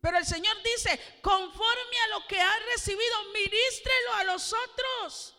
Pero 0.00 0.18
el 0.18 0.26
Señor 0.26 0.56
dice, 0.64 0.98
conforme 1.22 2.00
a 2.00 2.08
lo 2.08 2.26
que 2.26 2.40
ha 2.40 2.58
recibido, 2.74 3.24
ministrelo 3.32 4.14
a 4.14 4.24
los 4.24 4.52
otros. 4.52 5.36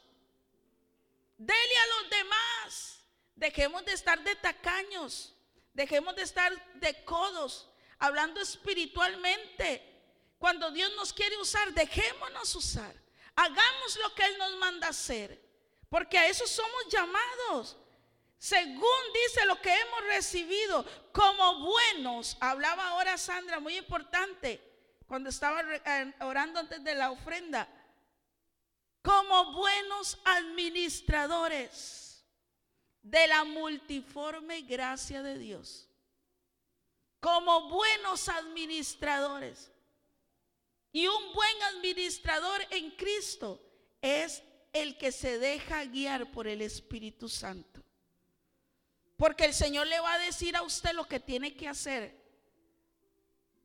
Dele 1.42 1.78
a 1.78 1.88
los 1.88 2.10
demás. 2.12 3.00
Dejemos 3.36 3.84
de 3.84 3.94
estar 3.94 4.24
de 4.24 4.36
tacaños. 4.36 5.34
Dejemos 5.74 6.16
de 6.16 6.22
estar 6.22 6.52
de 6.76 7.04
codos, 7.04 7.68
hablando 7.98 8.40
espiritualmente. 8.42 9.82
Cuando 10.38 10.70
Dios 10.70 10.92
nos 10.96 11.12
quiere 11.14 11.38
usar, 11.38 11.74
dejémonos 11.74 12.54
usar. 12.56 12.94
Hagamos 13.36 13.98
lo 14.04 14.14
que 14.14 14.26
Él 14.26 14.38
nos 14.38 14.52
manda 14.58 14.90
hacer. 14.90 15.42
Porque 15.90 16.20
a 16.20 16.28
eso 16.28 16.46
somos 16.46 16.88
llamados. 16.90 17.78
Según 18.38 19.02
dice 19.14 19.46
lo 19.46 19.60
que 19.62 19.74
hemos 19.74 20.04
recibido 20.06 20.86
como 21.12 21.60
buenos, 21.66 22.38
hablaba 22.40 22.90
ahora 22.90 23.18
Sandra, 23.18 23.60
muy 23.60 23.78
importante, 23.78 24.60
cuando 25.08 25.30
estaba 25.30 25.62
eh, 25.62 26.14
orando 26.22 26.60
antes 26.60 26.84
de 26.84 26.96
la 26.96 27.12
ofrenda, 27.12 27.68
como 29.02 29.54
buenos 29.54 30.20
administradores 30.26 32.24
de 33.02 33.28
la 33.28 33.44
multiforme 33.44 34.62
gracia 34.62 35.24
de 35.24 35.38
Dios, 35.38 35.90
como 37.20 37.70
buenos 37.70 38.30
administradores. 38.30 39.72
Y 40.92 41.08
un 41.08 41.34
buen 41.34 41.64
administrador 41.76 42.62
en 42.70 42.92
Cristo 42.92 43.62
es 44.02 44.44
el 44.74 44.98
que 44.98 45.12
se 45.12 45.40
deja 45.40 45.86
guiar 45.86 46.32
por 46.32 46.48
el 46.48 46.62
Espíritu 46.62 47.30
Santo. 47.30 47.82
Porque 49.16 49.46
el 49.46 49.54
Señor 49.54 49.88
le 49.88 50.00
va 50.00 50.14
a 50.14 50.20
decir 50.20 50.56
a 50.56 50.64
usted 50.64 50.94
lo 50.94 51.08
que 51.08 51.20
tiene 51.20 51.56
que 51.56 51.68
hacer. 51.68 52.21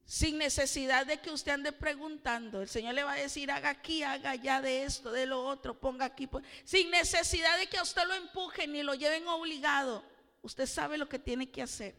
Sin 0.07 0.39
necesidad 0.39 1.05
de 1.05 1.19
que 1.19 1.33
usted 1.33 1.51
ande 1.51 1.73
preguntando. 1.73 2.63
El 2.63 2.69
Señor 2.69 2.95
le 2.95 3.03
va 3.03 3.15
a 3.15 3.17
decir, 3.17 3.51
haga 3.51 3.71
aquí, 3.71 4.05
haga 4.05 4.31
allá 4.31 4.63
de 4.63 4.85
esto, 4.85 5.11
de 5.11 5.27
lo 5.27 5.45
otro, 5.45 5.79
ponga 5.81 6.05
aquí. 6.05 6.29
Sin 6.65 6.93
necesidad 6.93 7.59
de 7.59 7.67
que 7.67 7.79
a 7.79 7.83
usted 7.83 8.05
lo 8.07 8.15
empujen 8.15 8.73
ni 8.73 8.85
lo 8.85 8.95
lleven 8.95 9.27
obligado. 9.27 10.05
Usted 10.43 10.67
sabe 10.67 10.97
lo 10.97 11.09
que 11.09 11.19
tiene 11.19 11.51
que 11.51 11.61
hacer. 11.61 11.97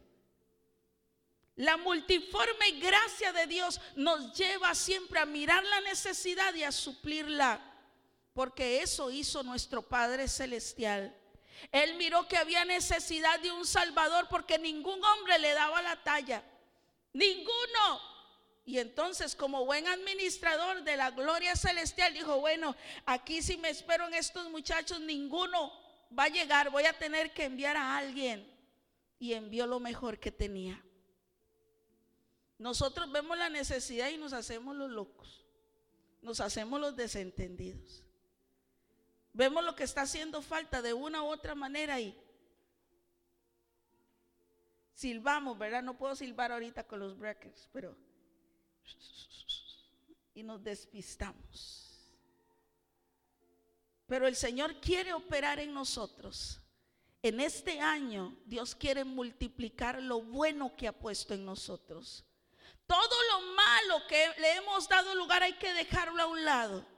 La 1.57 1.75
multiforme 1.75 2.71
gracia 2.79 3.33
de 3.33 3.45
Dios 3.45 3.81
nos 3.97 4.37
lleva 4.37 4.73
siempre 4.73 5.19
a 5.19 5.25
mirar 5.25 5.61
la 5.65 5.81
necesidad 5.81 6.53
y 6.53 6.63
a 6.63 6.71
suplirla. 6.71 7.59
Porque 8.31 8.81
eso 8.81 9.11
hizo 9.11 9.43
nuestro 9.43 9.81
Padre 9.81 10.29
Celestial. 10.29 11.13
Él 11.73 11.95
miró 11.95 12.25
que 12.29 12.37
había 12.37 12.63
necesidad 12.63 13.37
de 13.41 13.51
un 13.51 13.65
Salvador 13.65 14.27
porque 14.29 14.57
ningún 14.57 15.03
hombre 15.03 15.39
le 15.39 15.53
daba 15.53 15.81
la 15.81 16.01
talla. 16.03 16.41
Ninguno. 17.17 17.99
Y 18.63 18.77
entonces 18.77 19.35
como 19.35 19.65
buen 19.65 19.87
administrador 19.87 20.83
de 20.83 20.97
la 20.97 21.09
gloria 21.11 21.55
celestial 21.55 22.13
dijo, 22.13 22.39
bueno, 22.39 22.75
aquí 23.05 23.41
si 23.41 23.57
me 23.57 23.69
espero 23.69 24.07
en 24.07 24.13
estos 24.13 24.49
muchachos, 24.51 24.99
ninguno 24.99 25.71
va 26.17 26.25
a 26.25 26.29
llegar, 26.29 26.69
voy 26.69 26.83
a 26.83 26.93
tener 26.93 27.33
que 27.33 27.45
enviar 27.45 27.75
a 27.75 27.97
alguien. 27.97 28.45
Y 29.19 29.33
envió 29.33 29.65
lo 29.65 29.79
mejor 29.79 30.19
que 30.19 30.31
tenía. 30.31 30.83
Nosotros 32.59 33.11
vemos 33.11 33.35
la 33.35 33.49
necesidad 33.49 34.09
y 34.09 34.17
nos 34.17 34.33
hacemos 34.33 34.75
los 34.75 34.91
locos, 34.91 35.43
nos 36.21 36.39
hacemos 36.39 36.79
los 36.79 36.95
desentendidos. 36.95 38.03
Vemos 39.33 39.63
lo 39.63 39.75
que 39.75 39.83
está 39.83 40.01
haciendo 40.01 40.43
falta 40.43 40.83
de 40.83 40.93
una 40.93 41.23
u 41.23 41.27
otra 41.27 41.55
manera 41.55 41.99
y 41.99 42.15
silbamos, 44.97 45.57
¿verdad? 45.57 45.83
No 45.83 45.95
puedo 45.95 46.15
silbar 46.15 46.51
ahorita 46.51 46.85
con 46.87 46.99
los 46.99 47.17
breakers, 47.17 47.69
pero... 47.71 47.95
Y 50.33 50.41
nos 50.41 50.63
despistamos. 50.63 52.11
Pero 54.07 54.27
el 54.27 54.35
Señor 54.35 54.79
quiere 54.79 55.13
operar 55.13 55.59
en 55.59 55.73
nosotros. 55.73 56.59
En 57.21 57.39
este 57.39 57.79
año 57.79 58.35
Dios 58.45 58.73
quiere 58.73 59.03
multiplicar 59.03 60.01
lo 60.01 60.21
bueno 60.21 60.75
que 60.75 60.87
ha 60.87 60.93
puesto 60.93 61.33
en 61.33 61.45
nosotros. 61.45 62.25
Todo 62.87 63.15
lo 63.31 63.53
malo 63.53 64.07
que 64.07 64.31
le 64.39 64.55
hemos 64.55 64.87
dado 64.87 65.13
lugar 65.13 65.43
hay 65.43 65.53
que 65.53 65.73
dejarlo 65.73 66.23
a 66.23 66.27
un 66.27 66.43
lado 66.43 66.97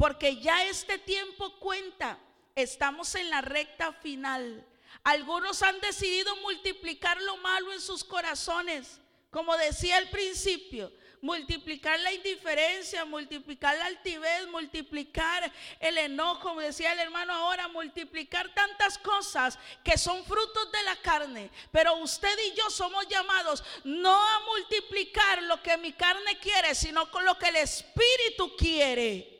porque 0.00 0.36
ya 0.40 0.64
este 0.64 0.96
tiempo 0.98 1.58
cuenta. 1.58 2.18
Estamos 2.54 3.14
en 3.16 3.28
la 3.28 3.42
recta 3.42 3.92
final. 3.92 4.66
Algunos 5.02 5.62
han 5.62 5.80
decidido 5.80 6.34
multiplicar 6.36 7.20
lo 7.22 7.36
malo 7.38 7.72
en 7.72 7.80
sus 7.80 8.04
corazones. 8.04 9.00
Como 9.30 9.56
decía 9.56 9.96
al 9.96 10.10
principio, 10.10 10.92
multiplicar 11.22 12.00
la 12.00 12.12
indiferencia, 12.12 13.04
multiplicar 13.04 13.76
la 13.76 13.86
altivez, 13.86 14.48
multiplicar 14.48 15.52
el 15.78 15.98
enojo, 15.98 16.40
como 16.40 16.60
decía 16.60 16.92
el 16.92 16.98
hermano 16.98 17.32
ahora, 17.32 17.68
multiplicar 17.68 18.52
tantas 18.54 18.98
cosas 18.98 19.58
que 19.84 19.98
son 19.98 20.24
frutos 20.24 20.72
de 20.72 20.82
la 20.82 20.96
carne. 20.96 21.50
Pero 21.70 21.96
usted 21.98 22.36
y 22.48 22.56
yo 22.56 22.70
somos 22.70 23.06
llamados 23.08 23.62
no 23.84 24.14
a 24.14 24.40
multiplicar 24.46 25.42
lo 25.44 25.62
que 25.62 25.76
mi 25.76 25.92
carne 25.92 26.38
quiere, 26.40 26.74
sino 26.74 27.10
con 27.10 27.24
lo 27.24 27.38
que 27.38 27.48
el 27.48 27.56
Espíritu 27.56 28.56
quiere. 28.56 29.36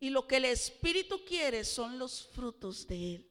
Y 0.00 0.08
lo 0.08 0.26
que 0.26 0.36
el 0.36 0.46
Espíritu 0.46 1.24
quiere 1.24 1.64
son 1.64 1.98
los 1.98 2.28
frutos 2.34 2.86
de 2.86 3.16
Él. 3.16 3.29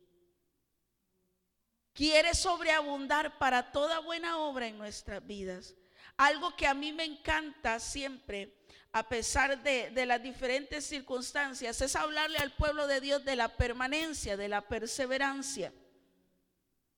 Quiere 1.94 2.34
sobreabundar 2.34 3.38
para 3.38 3.72
toda 3.72 4.00
buena 4.00 4.38
obra 4.38 4.68
en 4.68 4.78
nuestras 4.78 5.26
vidas. 5.26 5.76
Algo 6.18 6.56
que 6.56 6.68
a 6.68 6.74
mí 6.74 6.92
me 6.92 7.04
encanta 7.04 7.80
siempre, 7.80 8.56
a 8.92 9.08
pesar 9.08 9.62
de, 9.62 9.90
de, 9.92 10.06
las 10.06 10.22
diferentes 10.22 10.86
circunstancias, 10.86 11.82
es 11.82 11.96
hablarle 11.96 12.38
al 12.40 12.56
pueblo 12.56 12.88
de 12.88 13.02
Dios 13.02 13.24
de 13.24 13.36
la 13.36 13.56
permanencia, 13.56 14.36
de 14.36 14.50
la 14.50 14.68
perseverancia, 14.68 15.74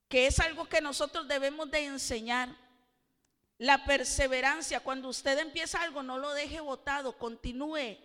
que 0.07 0.27
es 0.27 0.39
algo 0.39 0.67
que 0.67 0.81
nosotros 0.81 1.27
debemos 1.27 1.69
de 1.69 1.85
enseñar. 1.85 2.49
La 3.57 3.85
perseverancia, 3.85 4.79
cuando 4.79 5.09
usted 5.09 5.37
empieza 5.37 5.81
algo, 5.81 6.01
no 6.01 6.17
lo 6.17 6.33
deje 6.33 6.59
botado, 6.59 7.17
continúe, 7.17 7.97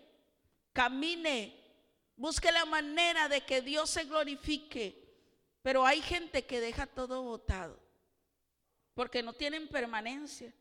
camine, 0.75 1.59
busque 2.14 2.52
la 2.52 2.66
manera 2.66 3.28
de 3.28 3.40
que 3.40 3.62
Dios 3.62 3.88
se 3.88 4.05
glorifique. 4.05 5.05
Pero 5.66 5.85
hay 5.85 6.00
gente 6.00 6.46
que 6.46 6.61
deja 6.61 6.87
todo 6.87 7.25
botado, 7.25 7.76
porque 8.94 9.20
no 9.20 9.32
tienen 9.32 9.66
permanencia, 9.66 10.54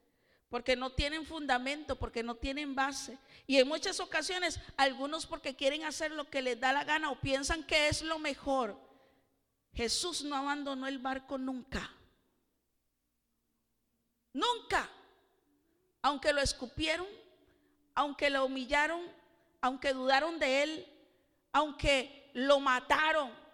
porque 0.49 0.75
no 0.75 0.93
tienen 0.93 1.27
fundamento, 1.27 1.95
porque 1.95 2.23
no 2.23 2.33
tienen 2.33 2.73
base. 2.73 3.19
Y 3.45 3.59
en 3.59 3.67
muchas 3.67 3.99
ocasiones, 3.99 4.59
algunos 4.75 5.27
porque 5.27 5.55
quieren 5.55 5.83
hacer 5.83 6.09
lo 6.09 6.27
que 6.31 6.41
les 6.41 6.59
da 6.59 6.73
la 6.73 6.83
gana 6.85 7.11
o 7.11 7.21
piensan 7.21 7.61
que 7.61 7.87
es 7.87 8.01
lo 8.01 8.17
mejor. 8.17 8.79
Jesús 9.75 10.23
no 10.23 10.35
abandonó 10.35 10.87
el 10.87 10.97
barco 10.97 11.37
nunca. 11.37 11.87
Nunca. 14.33 14.89
Aunque 16.01 16.33
lo 16.33 16.41
escupieron, 16.41 17.05
aunque 17.93 18.31
lo 18.31 18.43
humillaron, 18.43 19.03
aunque 19.61 19.93
dudaron 19.93 20.39
de 20.39 20.63
él, 20.63 20.87
aunque 21.51 22.31
lo 22.33 22.59
mataron, 22.59 23.44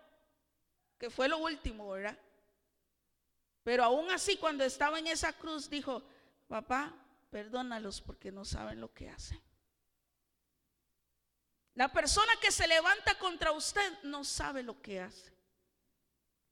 que 1.01 1.09
fue 1.09 1.27
lo 1.27 1.39
último, 1.39 1.89
¿verdad? 1.89 2.15
Pero 3.63 3.83
aún 3.83 4.11
así, 4.11 4.37
cuando 4.37 4.63
estaba 4.63 4.99
en 4.99 5.07
esa 5.07 5.33
cruz, 5.33 5.67
dijo, 5.67 6.03
papá, 6.47 6.93
perdónalos 7.31 7.99
porque 8.01 8.31
no 8.31 8.45
saben 8.45 8.79
lo 8.79 8.93
que 8.93 9.09
hacen. 9.09 9.41
La 11.73 11.91
persona 11.91 12.31
que 12.39 12.51
se 12.51 12.67
levanta 12.67 13.17
contra 13.17 13.51
usted 13.51 14.03
no 14.03 14.23
sabe 14.23 14.61
lo 14.61 14.79
que 14.79 14.99
hace. 14.99 15.33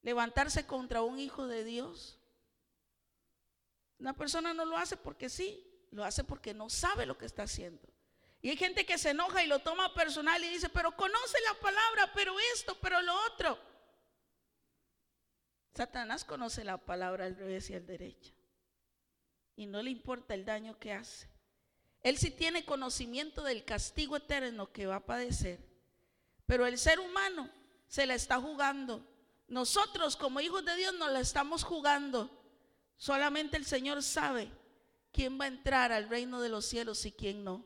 Levantarse 0.01 0.65
contra 0.65 1.03
un 1.03 1.19
hijo 1.19 1.45
de 1.45 1.63
Dios. 1.63 2.17
Una 3.99 4.15
persona 4.15 4.51
no 4.55 4.65
lo 4.65 4.77
hace 4.77 4.97
porque 4.97 5.29
sí, 5.29 5.63
lo 5.91 6.03
hace 6.03 6.23
porque 6.23 6.55
no 6.55 6.71
sabe 6.71 7.05
lo 7.05 7.19
que 7.19 7.27
está 7.27 7.43
haciendo. 7.43 7.87
Y 8.41 8.49
hay 8.49 8.57
gente 8.57 8.83
que 8.83 8.97
se 8.97 9.11
enoja 9.11 9.43
y 9.43 9.47
lo 9.47 9.59
toma 9.59 9.93
personal 9.93 10.43
y 10.43 10.49
dice, 10.49 10.69
pero 10.69 10.95
conoce 10.95 11.37
la 11.41 11.59
palabra, 11.59 12.11
pero 12.15 12.35
esto, 12.55 12.75
pero 12.81 12.99
lo 13.03 13.13
otro. 13.27 13.68
Satanás 15.73 16.25
conoce 16.25 16.63
la 16.63 16.77
palabra 16.77 17.25
al 17.25 17.35
revés 17.35 17.69
y 17.69 17.75
al 17.75 17.85
derecho. 17.85 18.33
Y 19.55 19.65
no 19.65 19.81
le 19.81 19.91
importa 19.91 20.33
el 20.33 20.45
daño 20.45 20.77
que 20.77 20.93
hace. 20.93 21.27
Él 22.01 22.17
sí 22.17 22.31
tiene 22.31 22.65
conocimiento 22.65 23.43
del 23.43 23.65
castigo 23.65 24.17
eterno 24.17 24.71
que 24.71 24.87
va 24.87 24.97
a 24.97 25.05
padecer. 25.05 25.59
Pero 26.45 26.65
el 26.65 26.77
ser 26.77 26.99
humano 26.99 27.49
se 27.87 28.05
la 28.05 28.15
está 28.15 28.39
jugando. 28.39 29.05
Nosotros 29.47 30.15
como 30.15 30.39
hijos 30.39 30.63
de 30.63 30.75
Dios 30.75 30.93
nos 30.93 31.11
la 31.11 31.19
estamos 31.19 31.63
jugando. 31.63 32.29
Solamente 32.97 33.57
el 33.57 33.65
Señor 33.65 34.01
sabe 34.03 34.49
quién 35.11 35.39
va 35.39 35.45
a 35.45 35.49
entrar 35.49 35.91
al 35.91 36.09
reino 36.09 36.41
de 36.41 36.49
los 36.49 36.65
cielos 36.65 37.05
y 37.05 37.11
quién 37.11 37.43
no. 37.43 37.65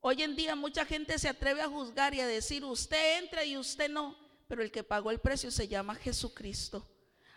Hoy 0.00 0.22
en 0.22 0.36
día 0.36 0.54
mucha 0.54 0.84
gente 0.84 1.18
se 1.18 1.28
atreve 1.28 1.62
a 1.62 1.68
juzgar 1.68 2.14
y 2.14 2.20
a 2.20 2.26
decir, 2.26 2.64
usted 2.64 3.18
entra 3.18 3.44
y 3.44 3.56
usted 3.56 3.90
no, 3.90 4.16
pero 4.46 4.62
el 4.62 4.70
que 4.70 4.84
pagó 4.84 5.10
el 5.10 5.18
precio 5.18 5.50
se 5.50 5.66
llama 5.66 5.94
Jesucristo. 5.94 6.86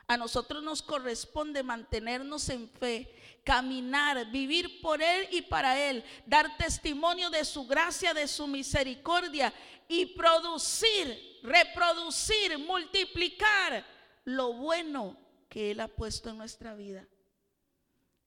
A 0.08 0.16
nosotros 0.16 0.64
nos 0.64 0.82
corresponde 0.82 1.64
mantenernos 1.64 2.48
en 2.48 2.70
fe, 2.70 3.14
caminar, 3.44 4.32
vivir 4.32 4.82
por 4.82 5.02
Él 5.02 5.28
y 5.32 5.42
para 5.42 5.78
Él, 5.78 6.04
dar 6.26 6.56
testimonio 6.56 7.30
de 7.30 7.44
su 7.44 7.68
gracia, 7.68 8.14
de 8.14 8.26
su 8.28 8.48
misericordia 8.48 9.54
y 9.88 10.06
producir, 10.06 11.40
reproducir, 11.44 12.58
multiplicar 12.58 13.86
lo 14.24 14.54
bueno 14.54 15.18
que 15.50 15.72
Él 15.72 15.82
ha 15.82 15.90
puesto 15.90 16.30
en 16.30 16.38
nuestra 16.38 16.74
vida. 16.74 17.06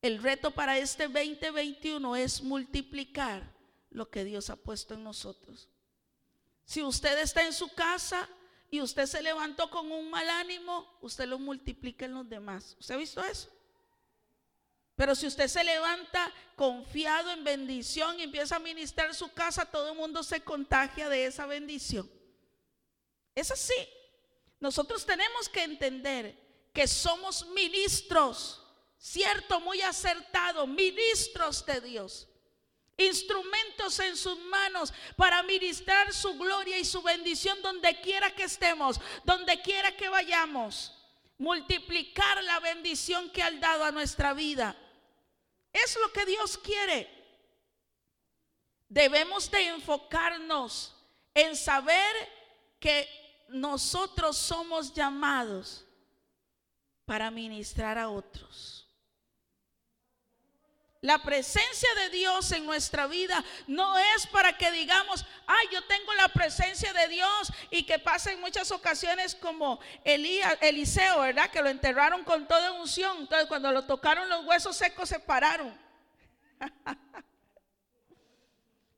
El 0.03 0.23
reto 0.23 0.51
para 0.51 0.77
este 0.79 1.05
2021 1.05 2.17
es 2.17 2.43
multiplicar 2.43 3.43
lo 3.91 4.11
que 4.11 4.25
Dios 4.25 4.51
ha 4.51 4.57
puesto 4.57 4.95
en 4.95 5.05
nosotros. 5.05 5.69
Si 6.65 6.83
usted 6.83 7.19
está 7.21 7.45
en 7.45 7.53
su 7.53 7.69
casa 7.69 8.29
y 8.71 8.81
usted 8.81 9.07
se 9.07 9.23
levantó 9.23 9.69
con 9.69 9.91
un 9.91 10.11
mal 10.11 10.29
ánimo, 10.29 10.99
usted 11.01 11.27
lo 11.27 11.39
multiplica 11.39 12.05
en 12.05 12.15
los 12.15 12.29
demás. 12.29 12.77
¿Usted 12.79 12.95
ha 12.95 12.99
visto 12.99 13.25
eso? 13.25 13.49
Pero 14.95 15.15
si 15.15 15.27
usted 15.27 15.49
se 15.49 15.65
levanta 15.65 16.33
confiado 16.55 17.31
en 17.31 17.43
bendición 17.43 18.21
y 18.21 18.25
empieza 18.25 18.57
a 18.57 18.61
ministrar 18.61 19.15
su 19.15 19.33
casa, 19.33 19.65
todo 19.65 19.91
el 19.91 19.97
mundo 19.97 20.23
se 20.23 20.43
contagia 20.43 21.09
de 21.09 21.27
esa 21.27 21.47
bendición. 21.47 22.09
Es 23.35 23.51
así. 23.51 23.89
Nosotros 24.61 25.05
tenemos 25.05 25.49
que 25.49 25.65
entender 25.65 26.39
que 26.73 26.87
somos 26.87 27.47
ministros, 27.49 28.63
cierto, 28.99 29.59
muy 29.61 29.81
acertado, 29.81 30.67
ministros 30.67 31.65
de 31.65 31.81
Dios 31.81 32.29
instrumentos 33.01 33.99
en 34.01 34.17
sus 34.17 34.39
manos 34.39 34.93
para 35.17 35.43
ministrar 35.43 36.13
su 36.13 36.37
gloria 36.39 36.79
y 36.79 36.85
su 36.85 37.03
bendición 37.03 37.61
donde 37.63 38.01
quiera 38.01 38.35
que 38.35 38.45
estemos, 38.45 39.01
donde 39.25 39.61
quiera 39.63 39.97
que 39.97 40.09
vayamos. 40.09 40.97
Multiplicar 41.39 42.43
la 42.45 42.61
bendición 42.61 43.31
que 43.31 43.43
ha 43.43 43.51
dado 43.53 43.85
a 43.85 43.93
nuestra 43.93 44.35
vida. 44.35 44.77
Es 45.73 45.97
lo 46.01 46.13
que 46.13 46.27
Dios 46.27 46.59
quiere. 46.59 47.09
Debemos 48.89 49.51
de 49.51 49.69
enfocarnos 49.69 50.95
en 51.33 51.57
saber 51.57 52.15
que 52.79 53.09
nosotros 53.49 54.37
somos 54.37 54.93
llamados 54.93 55.85
para 57.05 57.31
ministrar 57.31 57.99
a 57.99 58.09
otros. 58.09 58.80
La 61.03 61.23
presencia 61.23 61.89
de 61.97 62.11
Dios 62.11 62.53
en 62.53 62.67
nuestra 62.67 63.07
vida 63.07 63.43
no 63.67 63.99
es 63.99 64.27
para 64.27 64.59
que 64.59 64.71
digamos, 64.71 65.25
ay, 65.47 65.67
yo 65.73 65.83
tengo 65.87 66.13
la 66.15 66.29
presencia 66.29 66.93
de 66.93 67.09
Dios 67.09 67.53
y 67.71 67.85
que 67.85 67.99
pasa 67.99 68.33
en 68.33 68.41
muchas 68.41 68.71
ocasiones 68.71 69.35
como 69.35 69.81
Eliseo, 70.05 71.21
¿verdad? 71.21 71.51
Que 71.51 71.63
lo 71.63 71.71
enterraron 71.71 72.23
con 72.23 72.47
toda 72.47 72.73
unción. 72.73 73.17
Entonces 73.21 73.49
cuando 73.49 73.73
lo 73.73 73.87
tocaron 73.87 74.29
los 74.29 74.45
huesos 74.45 74.77
secos 74.77 75.09
se 75.09 75.19
pararon. 75.19 75.75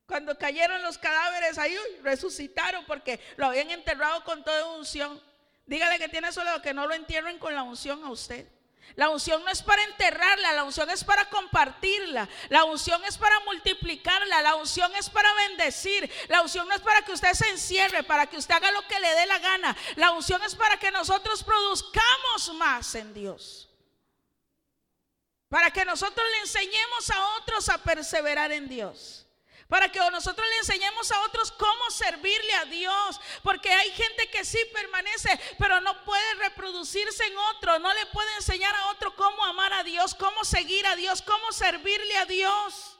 cuando 0.06 0.36
cayeron 0.36 0.82
los 0.82 0.98
cadáveres 0.98 1.56
ahí, 1.56 1.76
resucitaron 2.02 2.84
porque 2.84 3.20
lo 3.36 3.46
habían 3.46 3.70
enterrado 3.70 4.24
con 4.24 4.42
toda 4.42 4.66
unción. 4.74 5.22
Dígale 5.66 6.00
que 6.00 6.08
tiene 6.08 6.32
solo 6.32 6.60
que 6.62 6.74
no 6.74 6.88
lo 6.88 6.94
entierren 6.94 7.38
con 7.38 7.54
la 7.54 7.62
unción 7.62 8.02
a 8.02 8.10
usted. 8.10 8.48
La 8.94 9.08
unción 9.08 9.42
no 9.44 9.50
es 9.50 9.62
para 9.62 9.82
enterrarla, 9.84 10.52
la 10.52 10.64
unción 10.64 10.90
es 10.90 11.02
para 11.02 11.28
compartirla, 11.30 12.28
la 12.50 12.64
unción 12.64 13.02
es 13.04 13.16
para 13.16 13.40
multiplicarla, 13.40 14.42
la 14.42 14.56
unción 14.56 14.94
es 14.96 15.08
para 15.08 15.32
bendecir, 15.34 16.10
la 16.28 16.42
unción 16.42 16.68
no 16.68 16.74
es 16.74 16.80
para 16.80 17.02
que 17.02 17.12
usted 17.12 17.32
se 17.32 17.48
encierre, 17.48 18.02
para 18.02 18.26
que 18.26 18.36
usted 18.36 18.54
haga 18.54 18.70
lo 18.70 18.86
que 18.86 19.00
le 19.00 19.08
dé 19.14 19.26
la 19.26 19.38
gana, 19.38 19.76
la 19.96 20.10
unción 20.10 20.42
es 20.42 20.54
para 20.54 20.76
que 20.78 20.90
nosotros 20.90 21.42
produzcamos 21.42 22.54
más 22.54 22.94
en 22.94 23.14
Dios, 23.14 23.70
para 25.48 25.70
que 25.70 25.84
nosotros 25.84 26.26
le 26.32 26.40
enseñemos 26.40 27.10
a 27.10 27.36
otros 27.36 27.68
a 27.70 27.78
perseverar 27.78 28.52
en 28.52 28.68
Dios 28.68 29.26
para 29.72 29.90
que 29.90 29.98
nosotros 30.10 30.46
le 30.50 30.58
enseñemos 30.58 31.10
a 31.12 31.20
otros 31.22 31.50
cómo 31.50 31.90
servirle 31.90 32.52
a 32.56 32.66
Dios, 32.66 33.18
porque 33.42 33.70
hay 33.70 33.90
gente 33.92 34.28
que 34.28 34.44
sí 34.44 34.58
permanece, 34.70 35.30
pero 35.56 35.80
no 35.80 36.04
puede 36.04 36.34
reproducirse 36.34 37.24
en 37.24 37.38
otro, 37.38 37.78
no 37.78 37.90
le 37.94 38.04
puede 38.12 38.34
enseñar 38.34 38.76
a 38.76 38.90
otro 38.90 39.16
cómo 39.16 39.42
amar 39.46 39.72
a 39.72 39.82
Dios, 39.82 40.14
cómo 40.14 40.44
seguir 40.44 40.86
a 40.86 40.94
Dios, 40.94 41.22
cómo 41.22 41.52
servirle 41.52 42.18
a 42.18 42.26
Dios. 42.26 42.98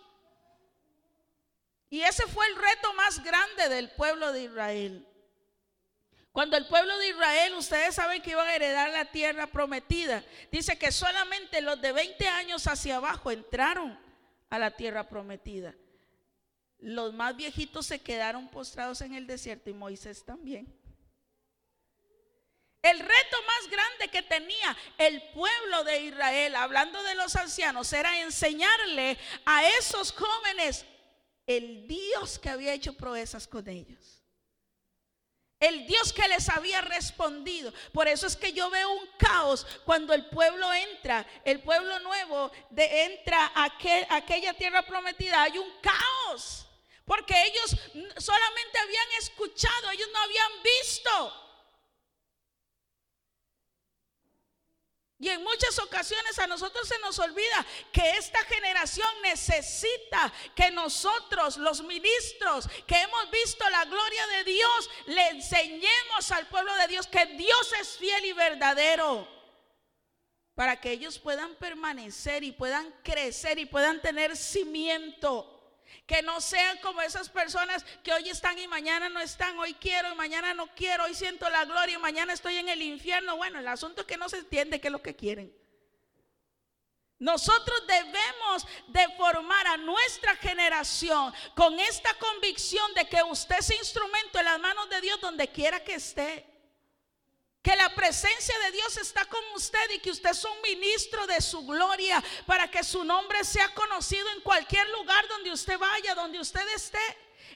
Y 1.90 2.00
ese 2.00 2.26
fue 2.26 2.46
el 2.46 2.56
reto 2.56 2.94
más 2.94 3.22
grande 3.22 3.68
del 3.68 3.90
pueblo 3.90 4.32
de 4.32 4.44
Israel. 4.44 5.06
Cuando 6.32 6.56
el 6.56 6.66
pueblo 6.68 6.96
de 6.96 7.11
Israel, 7.11 7.52
ustedes 7.52 7.96
saben 7.96 8.22
que 8.22 8.30
iban 8.30 8.48
a 8.48 8.54
heredar 8.54 8.88
la 8.88 9.04
tierra 9.04 9.46
prometida, 9.46 10.24
dice 10.50 10.78
que 10.78 10.90
solamente 10.90 11.61
los 11.61 11.78
de 11.82 11.92
20 11.92 12.28
años 12.28 12.66
hacia 12.66 12.96
abajo 12.96 13.30
entraron 13.30 14.00
a 14.48 14.58
la 14.58 14.70
tierra 14.70 15.06
prometida. 15.06 15.74
Los 16.82 17.14
más 17.14 17.36
viejitos 17.36 17.86
se 17.86 18.00
quedaron 18.00 18.48
postrados 18.48 19.00
en 19.02 19.14
el 19.14 19.24
desierto 19.24 19.70
y 19.70 19.72
Moisés 19.72 20.24
también. 20.24 20.66
El 22.82 22.98
reto 22.98 23.36
más 23.46 23.70
grande 23.70 24.08
que 24.08 24.22
tenía 24.22 24.76
el 24.98 25.22
pueblo 25.30 25.84
de 25.84 26.02
Israel, 26.02 26.56
hablando 26.56 27.00
de 27.04 27.14
los 27.14 27.36
ancianos, 27.36 27.92
era 27.92 28.20
enseñarle 28.22 29.16
a 29.44 29.64
esos 29.78 30.10
jóvenes 30.12 30.84
el 31.46 31.86
Dios 31.86 32.40
que 32.40 32.50
había 32.50 32.74
hecho 32.74 32.94
proezas 32.94 33.46
con 33.46 33.68
ellos. 33.68 34.24
El 35.60 35.86
Dios 35.86 36.12
que 36.12 36.26
les 36.26 36.48
había 36.48 36.80
respondido. 36.80 37.72
Por 37.92 38.08
eso 38.08 38.26
es 38.26 38.34
que 38.34 38.52
yo 38.52 38.68
veo 38.70 38.90
un 38.90 39.06
caos 39.16 39.64
cuando 39.84 40.12
el 40.12 40.26
pueblo 40.26 40.74
entra, 40.74 41.24
el 41.44 41.62
pueblo 41.62 42.00
nuevo 42.00 42.50
de, 42.70 43.04
entra 43.04 43.52
a, 43.54 43.66
a 43.66 44.16
aquella 44.16 44.54
tierra 44.54 44.84
prometida. 44.84 45.44
Hay 45.44 45.58
un 45.58 45.70
caos. 45.80 46.66
Porque 47.04 47.34
ellos 47.46 47.76
solamente 48.16 48.78
habían 48.78 49.12
escuchado, 49.18 49.90
ellos 49.90 50.08
no 50.12 50.20
habían 50.20 50.62
visto. 50.62 51.42
Y 55.22 55.28
en 55.28 55.40
muchas 55.44 55.78
ocasiones 55.78 56.36
a 56.40 56.48
nosotros 56.48 56.88
se 56.88 56.98
nos 56.98 57.16
olvida 57.20 57.64
que 57.92 58.10
esta 58.16 58.40
generación 58.40 59.08
necesita 59.22 60.32
que 60.52 60.72
nosotros, 60.72 61.58
los 61.58 61.80
ministros, 61.84 62.68
que 62.88 63.00
hemos 63.00 63.30
visto 63.30 63.70
la 63.70 63.84
gloria 63.84 64.26
de 64.26 64.42
Dios, 64.42 64.90
le 65.06 65.28
enseñemos 65.28 66.32
al 66.32 66.48
pueblo 66.48 66.74
de 66.74 66.88
Dios 66.88 67.06
que 67.06 67.24
Dios 67.36 67.72
es 67.80 67.98
fiel 67.98 68.24
y 68.24 68.32
verdadero. 68.32 69.28
Para 70.56 70.80
que 70.80 70.90
ellos 70.90 71.20
puedan 71.20 71.54
permanecer 71.54 72.42
y 72.42 72.50
puedan 72.50 72.90
crecer 73.04 73.60
y 73.60 73.66
puedan 73.66 74.02
tener 74.02 74.36
cimiento. 74.36 75.51
Que 76.07 76.22
no 76.22 76.40
sean 76.40 76.78
como 76.78 77.00
esas 77.02 77.28
personas 77.28 77.85
que 78.02 78.12
hoy 78.12 78.28
están 78.28 78.59
y 78.59 78.66
mañana 78.66 79.09
no 79.09 79.20
están, 79.20 79.59
hoy 79.59 79.74
quiero 79.74 80.12
y 80.12 80.14
mañana 80.14 80.55
no 80.55 80.66
quiero, 80.74 81.05
hoy 81.05 81.14
siento 81.14 81.48
la 81.50 81.64
gloria 81.64 81.96
y 81.96 82.00
mañana 82.00 82.33
estoy 82.33 82.57
en 82.57 82.68
el 82.68 82.83
infierno. 82.83 83.37
Bueno, 83.37 83.59
el 83.59 83.68
asunto 83.68 84.02
es 84.02 84.07
que 84.07 84.16
no 84.16 84.28
se 84.28 84.38
entiende 84.38 84.81
qué 84.81 84.88
es 84.88 84.92
lo 84.92 85.02
que 85.02 85.16
quieren. 85.16 85.55
Nosotros 87.18 87.87
debemos 87.87 88.66
de 88.88 89.09
formar 89.16 89.64
a 89.68 89.76
nuestra 89.76 90.35
generación 90.35 91.33
con 91.55 91.78
esta 91.78 92.12
convicción 92.14 92.92
de 92.94 93.09
que 93.09 93.22
usted 93.22 93.59
es 93.61 93.70
instrumento 93.70 94.40
en 94.40 94.44
las 94.44 94.59
manos 94.59 94.90
de 94.90 95.00
Dios 95.00 95.20
donde 95.20 95.46
quiera 95.46 95.85
que 95.85 95.94
esté. 95.94 96.51
Que 97.62 97.77
la 97.77 97.88
presencia 97.94 98.59
de 98.66 98.72
Dios 98.72 98.96
está 98.96 99.25
con 99.27 99.40
usted 99.55 99.90
y 99.94 100.01
que 100.01 100.11
usted 100.11 100.31
es 100.31 100.44
un 100.44 100.61
ministro 100.62 101.27
de 101.29 101.40
su 101.40 101.64
gloria 101.64 102.22
para 102.44 102.68
que 102.68 102.83
su 102.83 103.05
nombre 103.05 103.44
sea 103.44 103.72
conocido 103.72 104.29
en 104.31 104.40
cualquier 104.40 104.88
lugar 104.90 105.27
donde 105.29 105.53
usted 105.53 105.79
vaya, 105.79 106.16
donde 106.16 106.40
usted 106.40 106.66
esté. 106.75 106.98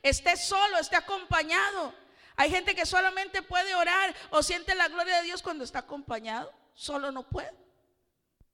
Esté 0.03 0.37
solo, 0.37 0.79
esté 0.79 0.95
acompañado. 0.95 1.93
Hay 2.37 2.51
gente 2.51 2.75
que 2.75 2.87
solamente 2.87 3.43
puede 3.43 3.75
orar 3.75 4.15
o 4.31 4.45
siente 4.45 4.77
la 4.77 4.87
gloria 4.87 5.17
de 5.17 5.25
Dios 5.25 5.43
cuando 5.43 5.65
está 5.65 5.81
acompañado. 5.81 6.53
Solo 6.75 7.11
no 7.11 7.29
puede. 7.29 7.53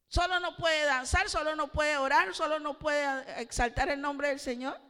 Solo 0.09 0.41
no 0.41 0.57
puede 0.57 0.85
danzar, 0.85 1.29
solo 1.29 1.55
no 1.55 1.69
puede 1.69 1.99
orar, 1.99 2.35
solo 2.35 2.61
no 2.61 2.79
puede 2.79 3.43
exaltar 3.43 3.91
el 3.91 4.01
nombre 4.01 4.29
del 4.29 4.41
Señor. 4.41 4.81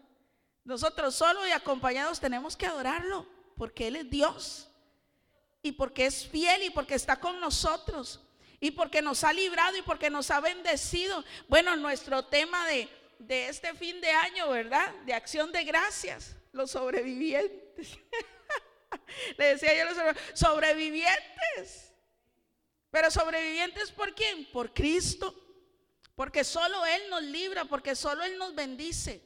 Nosotros 0.65 1.15
solo 1.17 1.45
y 1.47 1.51
acompañados 1.51 2.21
tenemos 2.21 2.57
que 2.57 2.67
adorarlo 2.67 3.27
porque 3.57 3.89
Él 3.89 3.97
es 3.97 4.11
Dios 4.11 4.72
y 5.63 5.73
porque 5.73 6.07
es 6.07 6.27
fiel 6.27 6.65
y 6.65 6.71
porque 6.71 6.95
está 6.95 7.19
con 7.21 7.41
nosotros 7.41 8.21
y 8.59 8.73
porque 8.73 9.01
nos 9.01 9.25
ha 9.25 9.33
librado 9.33 9.77
y 9.77 9.83
porque 9.83 10.11
nos 10.11 10.31
ha 10.31 10.41
bendecido. 10.41 11.25
Bueno, 11.49 11.77
nuestro 11.77 12.25
tema 12.27 12.67
de, 12.69 12.89
este 13.49 13.75
fin 13.75 14.01
de 14.01 14.11
año, 14.11 14.49
¿verdad? 14.51 14.93
De 15.05 15.15
acción 15.15 15.53
de 15.53 15.65
gracias, 15.65 16.37
los 16.53 16.73
sobrevivientes. 16.73 17.99
Le 19.39 19.47
decía 19.47 19.77
yo 19.77 19.85
los 19.85 20.17
sobrevivientes. 20.35 21.93
Pero 22.91 23.11
sobrevivientes 23.11 23.91
por 23.91 24.15
quién? 24.15 24.51
Por 24.53 24.73
Cristo. 24.75 25.35
Porque 26.15 26.45
solo 26.45 26.85
Él 26.87 27.03
nos 27.11 27.23
libra, 27.23 27.65
porque 27.65 27.97
solo 27.97 28.23
Él 28.23 28.37
nos 28.39 28.55
bendice, 28.55 29.23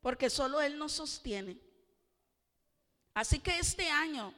porque 0.00 0.30
solo 0.30 0.60
Él 0.60 0.78
nos 0.78 0.92
sostiene. 0.92 1.58
Así 3.14 3.38
que 3.38 3.58
este 3.58 3.88
año 3.88 4.34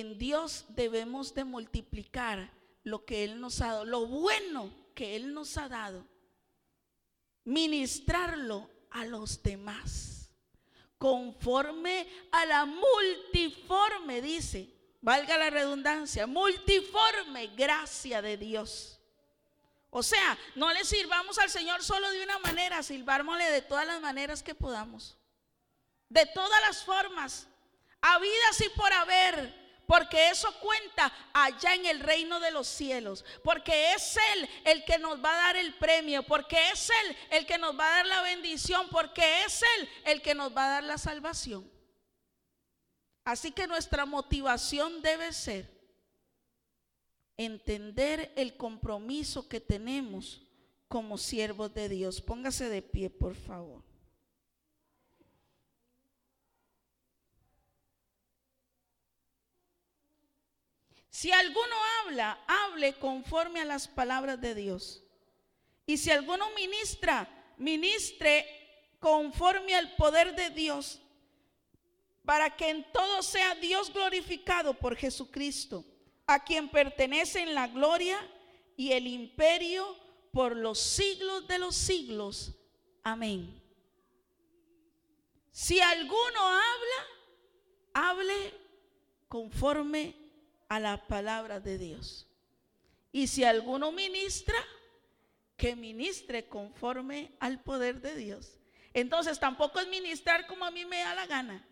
en 0.00 0.18
Dios 0.18 0.64
debemos 0.68 1.34
de 1.34 1.44
multiplicar 1.44 2.50
lo 2.82 3.04
que 3.04 3.24
Él 3.24 3.40
nos 3.40 3.60
ha 3.60 3.68
dado, 3.68 3.84
lo 3.84 4.06
bueno 4.06 4.72
que 4.94 5.16
Él 5.16 5.34
nos 5.34 5.56
ha 5.58 5.68
dado, 5.68 6.06
ministrarlo 7.44 8.70
a 8.90 9.04
los 9.04 9.42
demás, 9.42 10.30
conforme 10.98 12.08
a 12.32 12.46
la 12.46 12.64
multiforme, 12.64 14.22
dice, 14.22 14.72
valga 15.00 15.36
la 15.36 15.50
redundancia, 15.50 16.26
multiforme 16.26 17.48
gracia 17.48 18.22
de 18.22 18.36
Dios. 18.36 19.00
O 19.90 20.02
sea, 20.02 20.38
no 20.54 20.72
le 20.72 20.84
sirvamos 20.84 21.38
al 21.38 21.50
Señor 21.50 21.82
solo 21.82 22.10
de 22.10 22.22
una 22.22 22.38
manera, 22.38 22.82
sirvámosle 22.82 23.50
de 23.50 23.62
todas 23.62 23.86
las 23.86 24.00
maneras 24.00 24.42
que 24.42 24.54
podamos, 24.54 25.16
de 26.08 26.26
todas 26.26 26.60
las 26.62 26.84
formas, 26.84 27.46
habidas 28.00 28.60
y 28.60 28.68
por 28.70 28.92
haber 28.92 29.65
porque 29.86 30.30
eso 30.30 30.52
cuenta 30.60 31.12
allá 31.32 31.74
en 31.74 31.86
el 31.86 32.00
reino 32.00 32.40
de 32.40 32.50
los 32.50 32.66
cielos, 32.66 33.24
porque 33.44 33.92
es 33.92 34.16
Él 34.34 34.48
el 34.64 34.84
que 34.84 34.98
nos 34.98 35.22
va 35.24 35.32
a 35.32 35.46
dar 35.46 35.56
el 35.56 35.74
premio, 35.74 36.22
porque 36.24 36.56
es 36.70 36.90
Él 36.90 37.16
el 37.30 37.46
que 37.46 37.58
nos 37.58 37.78
va 37.78 37.86
a 37.86 37.96
dar 37.96 38.06
la 38.06 38.22
bendición, 38.22 38.88
porque 38.90 39.44
es 39.44 39.62
Él 39.78 39.88
el 40.04 40.22
que 40.22 40.34
nos 40.34 40.54
va 40.56 40.66
a 40.66 40.70
dar 40.70 40.84
la 40.84 40.98
salvación. 40.98 41.70
Así 43.24 43.50
que 43.50 43.66
nuestra 43.66 44.06
motivación 44.06 45.02
debe 45.02 45.32
ser 45.32 45.68
entender 47.36 48.32
el 48.36 48.56
compromiso 48.56 49.48
que 49.48 49.60
tenemos 49.60 50.42
como 50.88 51.18
siervos 51.18 51.74
de 51.74 51.88
Dios. 51.88 52.20
Póngase 52.20 52.68
de 52.68 52.82
pie, 52.82 53.10
por 53.10 53.34
favor. 53.34 53.82
Si 61.16 61.32
alguno 61.32 61.74
habla, 62.02 62.38
hable 62.46 62.92
conforme 62.98 63.62
a 63.62 63.64
las 63.64 63.88
palabras 63.88 64.38
de 64.38 64.54
Dios. 64.54 65.02
Y 65.86 65.96
si 65.96 66.10
alguno 66.10 66.50
ministra, 66.50 67.26
ministre 67.56 68.44
conforme 69.00 69.74
al 69.74 69.96
poder 69.96 70.36
de 70.36 70.50
Dios, 70.50 71.00
para 72.22 72.54
que 72.54 72.68
en 72.68 72.92
todo 72.92 73.22
sea 73.22 73.54
Dios 73.54 73.90
glorificado 73.90 74.74
por 74.74 74.94
Jesucristo, 74.94 75.86
a 76.26 76.44
quien 76.44 76.68
pertenecen 76.68 77.54
la 77.54 77.68
gloria 77.68 78.18
y 78.76 78.92
el 78.92 79.06
imperio 79.06 79.96
por 80.34 80.54
los 80.54 80.78
siglos 80.78 81.48
de 81.48 81.58
los 81.58 81.76
siglos. 81.76 82.52
Amén. 83.02 83.58
Si 85.50 85.80
alguno 85.80 86.40
habla, 86.46 87.06
hable 87.94 88.52
conforme 89.28 90.25
a 90.68 90.80
la 90.80 91.06
palabra 91.06 91.60
de 91.60 91.78
Dios. 91.78 92.26
Y 93.12 93.28
si 93.28 93.44
alguno 93.44 93.92
ministra, 93.92 94.56
que 95.56 95.74
ministre 95.74 96.48
conforme 96.48 97.32
al 97.40 97.62
poder 97.62 98.00
de 98.00 98.14
Dios. 98.14 98.58
Entonces 98.92 99.40
tampoco 99.40 99.80
es 99.80 99.88
ministrar 99.88 100.46
como 100.46 100.64
a 100.64 100.70
mí 100.70 100.84
me 100.84 100.98
da 100.98 101.14
la 101.14 101.26
gana, 101.26 101.66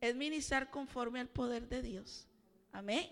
es 0.00 0.14
ministrar 0.14 0.70
conforme 0.70 1.20
al 1.20 1.28
poder 1.28 1.68
de 1.68 1.82
Dios. 1.82 2.26
Amén. 2.72 3.08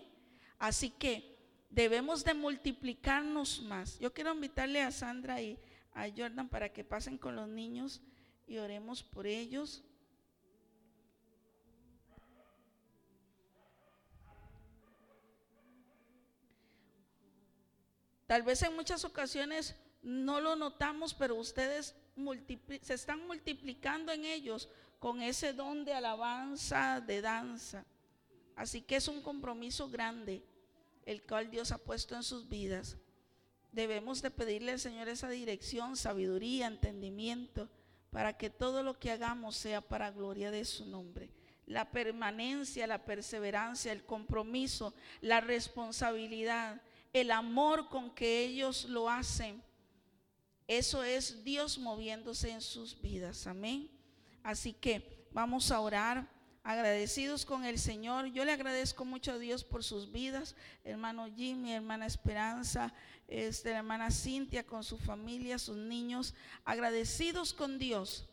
Así 0.59 0.89
que 0.89 1.37
debemos 1.69 2.23
de 2.23 2.33
multiplicarnos 2.33 3.61
más. 3.63 3.99
Yo 3.99 4.13
quiero 4.13 4.33
invitarle 4.33 4.81
a 4.81 4.91
Sandra 4.91 5.41
y 5.41 5.57
a 5.93 6.07
Jordan 6.09 6.49
para 6.49 6.71
que 6.71 6.83
pasen 6.83 7.17
con 7.17 7.35
los 7.35 7.47
niños 7.47 8.01
y 8.47 8.57
oremos 8.57 9.03
por 9.03 9.27
ellos. 9.27 9.83
Tal 18.33 18.41
vez 18.41 18.63
en 18.63 18.75
muchas 18.75 19.05
ocasiones 19.05 19.75
no 20.01 20.41
lo 20.41 20.55
notamos, 20.55 21.13
pero 21.13 21.35
ustedes 21.35 21.93
se 22.81 22.93
están 22.95 23.27
multiplicando 23.27 24.11
en 24.11 24.25
ellos 24.25 24.69
con 24.97 25.21
ese 25.21 25.53
don 25.53 25.85
de 25.85 25.93
alabanza, 25.93 26.99
de 26.99 27.21
danza. 27.21 27.85
Así 28.55 28.81
que 28.81 28.95
es 28.95 29.07
un 29.07 29.21
compromiso 29.21 29.87
grande 29.87 30.43
el 31.05 31.21
cual 31.21 31.51
Dios 31.51 31.71
ha 31.71 31.77
puesto 31.77 32.15
en 32.15 32.23
sus 32.23 32.49
vidas. 32.49 32.97
Debemos 33.71 34.23
de 34.23 34.31
pedirle 34.31 34.71
al 34.71 34.79
Señor 34.79 35.09
esa 35.09 35.29
dirección, 35.29 35.95
sabiduría, 35.95 36.65
entendimiento, 36.65 37.69
para 38.09 38.35
que 38.35 38.49
todo 38.49 38.81
lo 38.81 38.97
que 38.97 39.11
hagamos 39.11 39.57
sea 39.57 39.79
para 39.79 40.09
gloria 40.09 40.49
de 40.49 40.65
su 40.65 40.87
nombre. 40.87 41.29
La 41.67 41.91
permanencia, 41.91 42.87
la 42.87 43.05
perseverancia, 43.05 43.91
el 43.91 44.03
compromiso, 44.03 44.95
la 45.21 45.39
responsabilidad 45.39 46.81
el 47.13 47.31
amor 47.31 47.89
con 47.89 48.09
que 48.13 48.43
ellos 48.43 48.85
lo 48.85 49.09
hacen, 49.09 49.63
eso 50.67 51.03
es 51.03 51.43
Dios 51.43 51.77
moviéndose 51.77 52.49
en 52.49 52.61
sus 52.61 52.99
vidas. 52.99 53.47
Amén. 53.47 53.89
Así 54.41 54.73
que 54.73 55.27
vamos 55.31 55.71
a 55.71 55.79
orar 55.79 56.27
agradecidos 56.63 57.45
con 57.45 57.65
el 57.65 57.77
Señor. 57.77 58.27
Yo 58.27 58.45
le 58.45 58.51
agradezco 58.51 59.05
mucho 59.05 59.33
a 59.33 59.37
Dios 59.37 59.63
por 59.63 59.83
sus 59.83 60.11
vidas, 60.11 60.55
hermano 60.83 61.27
Jimmy, 61.35 61.73
hermana 61.73 62.05
Esperanza, 62.07 62.93
este, 63.27 63.71
hermana 63.71 64.09
Cintia 64.09 64.65
con 64.65 64.83
su 64.83 64.97
familia, 64.97 65.59
sus 65.59 65.77
niños, 65.77 66.33
agradecidos 66.65 67.53
con 67.53 67.77
Dios 67.77 68.27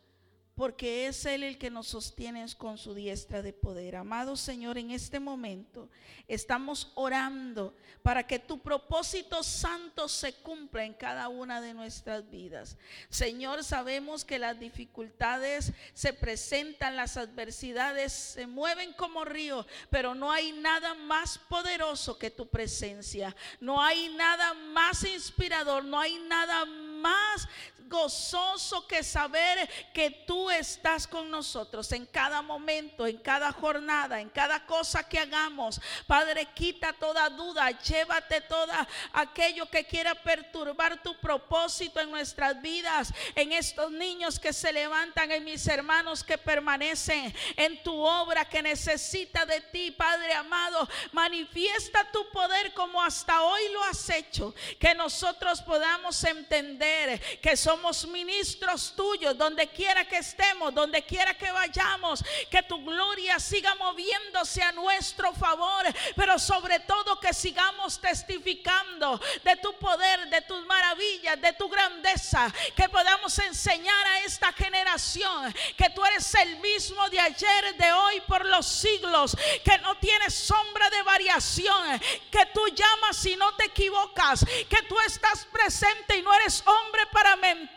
porque 0.61 1.07
es 1.07 1.25
Él 1.25 1.41
el 1.41 1.57
que 1.57 1.71
nos 1.71 1.87
sostiene 1.87 2.45
con 2.55 2.77
su 2.77 2.93
diestra 2.93 3.41
de 3.41 3.51
poder. 3.51 3.95
Amado 3.95 4.35
Señor, 4.35 4.77
en 4.77 4.91
este 4.91 5.19
momento 5.19 5.89
estamos 6.27 6.91
orando 6.93 7.73
para 8.03 8.27
que 8.27 8.37
tu 8.37 8.59
propósito 8.59 9.41
santo 9.41 10.07
se 10.07 10.33
cumpla 10.33 10.85
en 10.85 10.93
cada 10.93 11.29
una 11.29 11.61
de 11.61 11.73
nuestras 11.73 12.29
vidas. 12.29 12.77
Señor, 13.09 13.63
sabemos 13.63 14.23
que 14.23 14.37
las 14.37 14.59
dificultades 14.59 15.73
se 15.95 16.13
presentan, 16.13 16.95
las 16.95 17.17
adversidades 17.17 18.13
se 18.13 18.45
mueven 18.45 18.93
como 18.93 19.25
río, 19.25 19.65
pero 19.89 20.13
no 20.13 20.31
hay 20.31 20.51
nada 20.51 20.93
más 20.93 21.39
poderoso 21.39 22.19
que 22.19 22.29
tu 22.29 22.47
presencia. 22.47 23.35
No 23.59 23.81
hay 23.81 24.09
nada 24.09 24.53
más 24.53 25.03
inspirador, 25.05 25.83
no 25.83 25.99
hay 25.99 26.19
nada 26.19 26.65
más 26.65 27.49
gozoso 27.91 28.87
que 28.87 29.03
saber 29.03 29.69
que 29.93 30.09
tú 30.09 30.49
estás 30.49 31.05
con 31.05 31.29
nosotros 31.29 31.91
en 31.91 32.05
cada 32.05 32.41
momento, 32.41 33.05
en 33.05 33.17
cada 33.17 33.51
jornada, 33.51 34.21
en 34.21 34.29
cada 34.29 34.65
cosa 34.65 35.07
que 35.07 35.19
hagamos. 35.19 35.79
Padre, 36.07 36.47
quita 36.55 36.93
toda 36.93 37.29
duda, 37.29 37.69
llévate 37.71 38.41
toda 38.41 38.87
aquello 39.11 39.69
que 39.69 39.85
quiera 39.85 40.15
perturbar 40.15 41.03
tu 41.03 41.19
propósito 41.19 41.99
en 41.99 42.09
nuestras 42.09 42.59
vidas, 42.61 43.13
en 43.35 43.51
estos 43.51 43.91
niños 43.91 44.39
que 44.39 44.53
se 44.53 44.71
levantan, 44.71 45.31
en 45.31 45.43
mis 45.43 45.67
hermanos 45.67 46.23
que 46.23 46.37
permanecen 46.37 47.35
en 47.57 47.83
tu 47.83 47.93
obra 47.93 48.45
que 48.45 48.61
necesita 48.61 49.45
de 49.45 49.59
ti, 49.59 49.91
Padre 49.91 50.33
amado. 50.33 50.87
Manifiesta 51.11 52.09
tu 52.11 52.29
poder 52.29 52.73
como 52.73 53.03
hasta 53.03 53.43
hoy 53.43 53.61
lo 53.73 53.83
has 53.83 54.09
hecho, 54.09 54.55
que 54.79 54.95
nosotros 54.95 55.61
podamos 55.61 56.23
entender 56.23 57.19
que 57.41 57.57
somos 57.57 57.80
somos 57.81 58.05
ministros 58.05 58.93
tuyos, 58.95 59.35
donde 59.35 59.67
quiera 59.67 60.05
que 60.05 60.17
estemos, 60.17 60.71
donde 60.71 61.03
quiera 61.03 61.33
que 61.33 61.51
vayamos, 61.51 62.23
que 62.49 62.61
tu 62.61 62.83
gloria 62.85 63.39
siga 63.39 63.73
moviéndose 63.73 64.61
a 64.61 64.71
nuestro 64.71 65.33
favor, 65.33 65.85
pero 66.15 66.37
sobre 66.37 66.79
todo 66.81 67.19
que 67.19 67.33
sigamos 67.33 67.99
testificando 67.99 69.19
de 69.43 69.55
tu 69.55 69.73
poder, 69.79 70.29
de 70.29 70.41
tus 70.41 70.63
maravillas, 70.67 71.41
de 71.41 71.53
tu 71.53 71.67
grandeza, 71.69 72.53
que 72.75 72.87
podamos 72.87 73.37
enseñar 73.39 74.07
a 74.07 74.19
esta 74.19 74.53
generación 74.53 75.51
que 75.75 75.89
tú 75.89 76.05
eres 76.05 76.35
el 76.35 76.57
mismo 76.57 77.09
de 77.09 77.19
ayer, 77.19 77.75
de 77.77 77.91
hoy, 77.93 78.21
por 78.27 78.45
los 78.45 78.67
siglos, 78.67 79.35
que 79.65 79.77
no 79.79 79.97
tienes 79.97 80.35
sombra 80.35 80.87
de 80.91 81.01
variación, 81.01 81.99
que 82.29 82.45
tú 82.53 82.61
llamas 82.75 83.25
y 83.25 83.35
no 83.35 83.55
te 83.55 83.65
equivocas, 83.65 84.45
que 84.69 84.83
tú 84.87 84.99
estás 84.99 85.47
presente 85.51 86.17
y 86.17 86.21
no 86.21 86.31
eres 86.35 86.61
hombre 86.67 87.07
para 87.11 87.35
mentir 87.37 87.70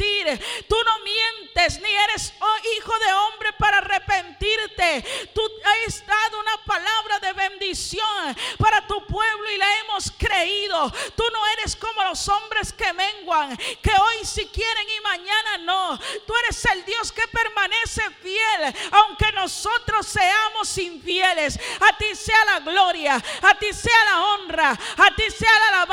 Tú 0.69 0.77
no 0.85 0.99
mientes 1.01 1.81
ni 1.81 1.95
eres 1.95 2.33
oh, 2.41 2.57
hijo 2.77 2.99
de 2.99 3.13
hombre 3.13 3.53
para 3.55 3.79
arrepentirte. 3.79 5.31
Tú 5.35 5.43
has 5.87 6.07
dado 6.07 6.41
una 6.41 6.57
palabra 6.65 7.19
de 7.21 7.33
bendición 7.33 8.37
para 8.59 8.87
tu 8.87 9.07
pueblo 9.07 9.51
y 9.51 9.59
la 9.59 9.79
hemos 9.81 10.11
creído. 10.13 10.91
Tú 11.17 11.25
no 11.33 11.47
eres 11.59 11.77
como 11.77 12.03
los 12.05 12.29
hombres 12.29 12.73
que 12.73 12.93
menguan, 12.93 13.57
que 13.57 13.91
hoy 13.91 14.25
si 14.25 14.47
quieren 14.47 14.87
y 14.97 15.01
mañana 15.01 15.59
no. 15.59 15.99
Tú 16.27 16.35
eres 16.45 16.65
el 16.67 16.85
Dios 16.85 17.13
que 17.13 17.27
permanece 17.29 18.03
fiel, 18.23 18.75
aunque 18.91 19.31
nosotros 19.33 20.07
seamos 20.07 20.77
infieles. 20.79 21.59
A 21.81 21.97
ti 21.97 22.15
sea 22.15 22.45
la 22.47 22.61
gloria, 22.61 23.23
a 23.43 23.59
ti 23.59 23.73
sea 23.73 24.05
la 24.05 24.25
honra, 24.25 24.71
a 24.71 25.15
ti 25.15 25.31
sea 25.31 25.59
la 25.71 25.85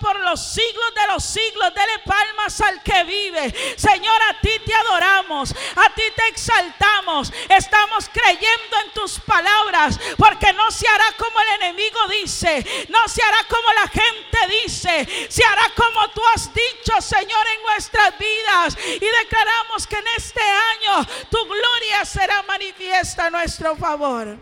por 0.00 0.18
los 0.20 0.40
siglos 0.40 0.94
de 0.94 1.12
los 1.12 1.24
siglos. 1.24 1.74
Dele 1.74 1.98
palmas 2.04 2.60
al 2.60 2.82
que 2.82 3.04
vive. 3.04 3.54
Señor, 3.76 4.22
a 4.22 4.40
ti 4.40 4.50
te 4.64 4.74
adoramos, 4.74 5.54
a 5.76 5.90
ti 5.94 6.02
te 6.14 6.28
exaltamos. 6.28 7.32
Estamos 7.48 8.08
creyendo 8.12 8.76
en 8.84 8.92
tus 8.92 9.18
palabras, 9.20 9.98
porque 10.16 10.52
no 10.52 10.70
se 10.70 10.86
hará 10.88 11.04
como 11.18 11.40
el 11.40 11.62
enemigo 11.62 11.98
dice, 12.08 12.86
no 12.88 13.08
se 13.08 13.22
hará 13.22 13.44
como 13.48 13.72
la 13.72 13.88
gente 13.88 14.62
dice, 14.62 15.28
se 15.28 15.44
hará 15.44 15.70
como 15.76 16.08
tú 16.10 16.22
has 16.34 16.50
dicho, 16.52 17.00
Señor, 17.00 17.46
en 17.56 17.62
nuestras 17.62 18.18
vidas. 18.18 18.76
Y 18.86 19.22
declaramos 19.22 19.86
que 19.86 19.96
en 19.96 20.08
este 20.16 20.40
año 20.40 21.06
tu 21.30 21.44
gloria 21.44 22.04
será 22.04 22.42
manifiesta 22.42 23.26
a 23.26 23.30
nuestro 23.30 23.76
favor. 23.76 24.38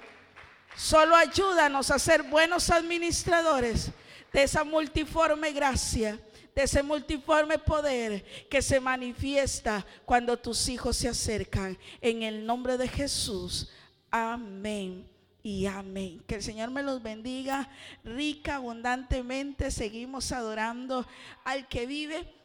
Solo 0.77 1.15
ayúdanos 1.17 1.91
a 1.91 1.99
ser 1.99 2.23
buenos 2.23 2.71
administradores 2.71 3.91
de 4.33 4.43
esa 4.43 4.65
multiforme 4.65 5.53
gracia, 5.53 6.19
de 6.55 6.63
ese 6.63 6.83
multiforme 6.83 7.59
poder 7.59 8.25
que 8.49 8.63
se 8.63 8.81
manifiesta 8.81 9.87
cuando 10.05 10.37
tus 10.37 10.69
hijos 10.69 10.97
se 10.97 11.09
acercan. 11.09 11.79
En 12.01 12.23
el 12.23 12.45
nombre 12.47 12.77
de 12.77 12.89
Jesús. 12.89 13.71
Amén 14.11 15.09
y 15.43 15.67
amén. 15.67 16.23
Que 16.27 16.37
el 16.37 16.43
Señor 16.43 16.71
me 16.71 16.83
los 16.83 17.03
bendiga 17.03 17.69
rica, 18.05 18.57
abundantemente. 18.57 19.71
Seguimos 19.71 20.33
adorando 20.33 21.07
al 21.45 21.69
que 21.69 21.87
vive. 21.87 22.42